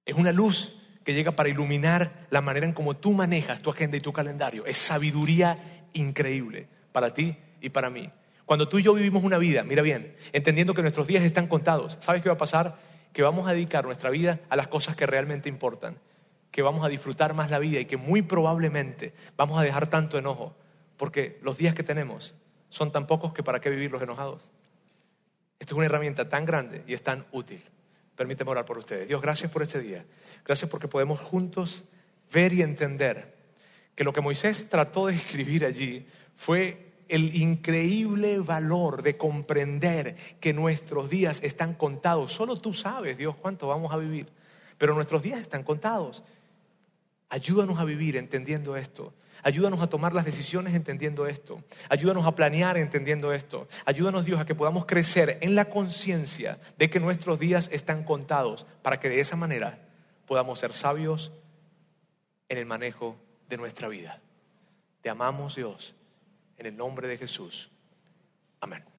[0.05, 3.95] Es una luz que llega para iluminar la manera en cómo tú manejas tu agenda
[3.95, 4.65] y tu calendario.
[4.65, 8.09] Es sabiduría increíble para ti y para mí.
[8.45, 11.97] Cuando tú y yo vivimos una vida, mira bien, entendiendo que nuestros días están contados,
[11.99, 12.77] ¿sabes qué va a pasar?
[13.13, 15.99] Que vamos a dedicar nuestra vida a las cosas que realmente importan,
[16.49, 20.17] que vamos a disfrutar más la vida y que muy probablemente vamos a dejar tanto
[20.17, 20.55] enojo,
[20.97, 22.33] porque los días que tenemos
[22.69, 24.51] son tan pocos que para qué vivirlos enojados.
[25.59, 27.63] Esta es una herramienta tan grande y es tan útil.
[28.15, 29.07] Permíteme orar por ustedes.
[29.07, 30.05] Dios, gracias por este día.
[30.45, 31.83] Gracias porque podemos juntos
[32.31, 33.35] ver y entender
[33.95, 40.53] que lo que Moisés trató de escribir allí fue el increíble valor de comprender que
[40.53, 42.33] nuestros días están contados.
[42.33, 44.27] Solo tú sabes, Dios, cuánto vamos a vivir,
[44.77, 46.23] pero nuestros días están contados.
[47.29, 49.13] Ayúdanos a vivir entendiendo esto.
[49.43, 51.63] Ayúdanos a tomar las decisiones entendiendo esto.
[51.89, 53.67] Ayúdanos a planear entendiendo esto.
[53.85, 58.65] Ayúdanos, Dios, a que podamos crecer en la conciencia de que nuestros días están contados
[58.81, 59.84] para que de esa manera
[60.25, 61.31] podamos ser sabios
[62.49, 63.15] en el manejo
[63.49, 64.21] de nuestra vida.
[65.01, 65.95] Te amamos, Dios,
[66.57, 67.69] en el nombre de Jesús.
[68.59, 68.94] Amén.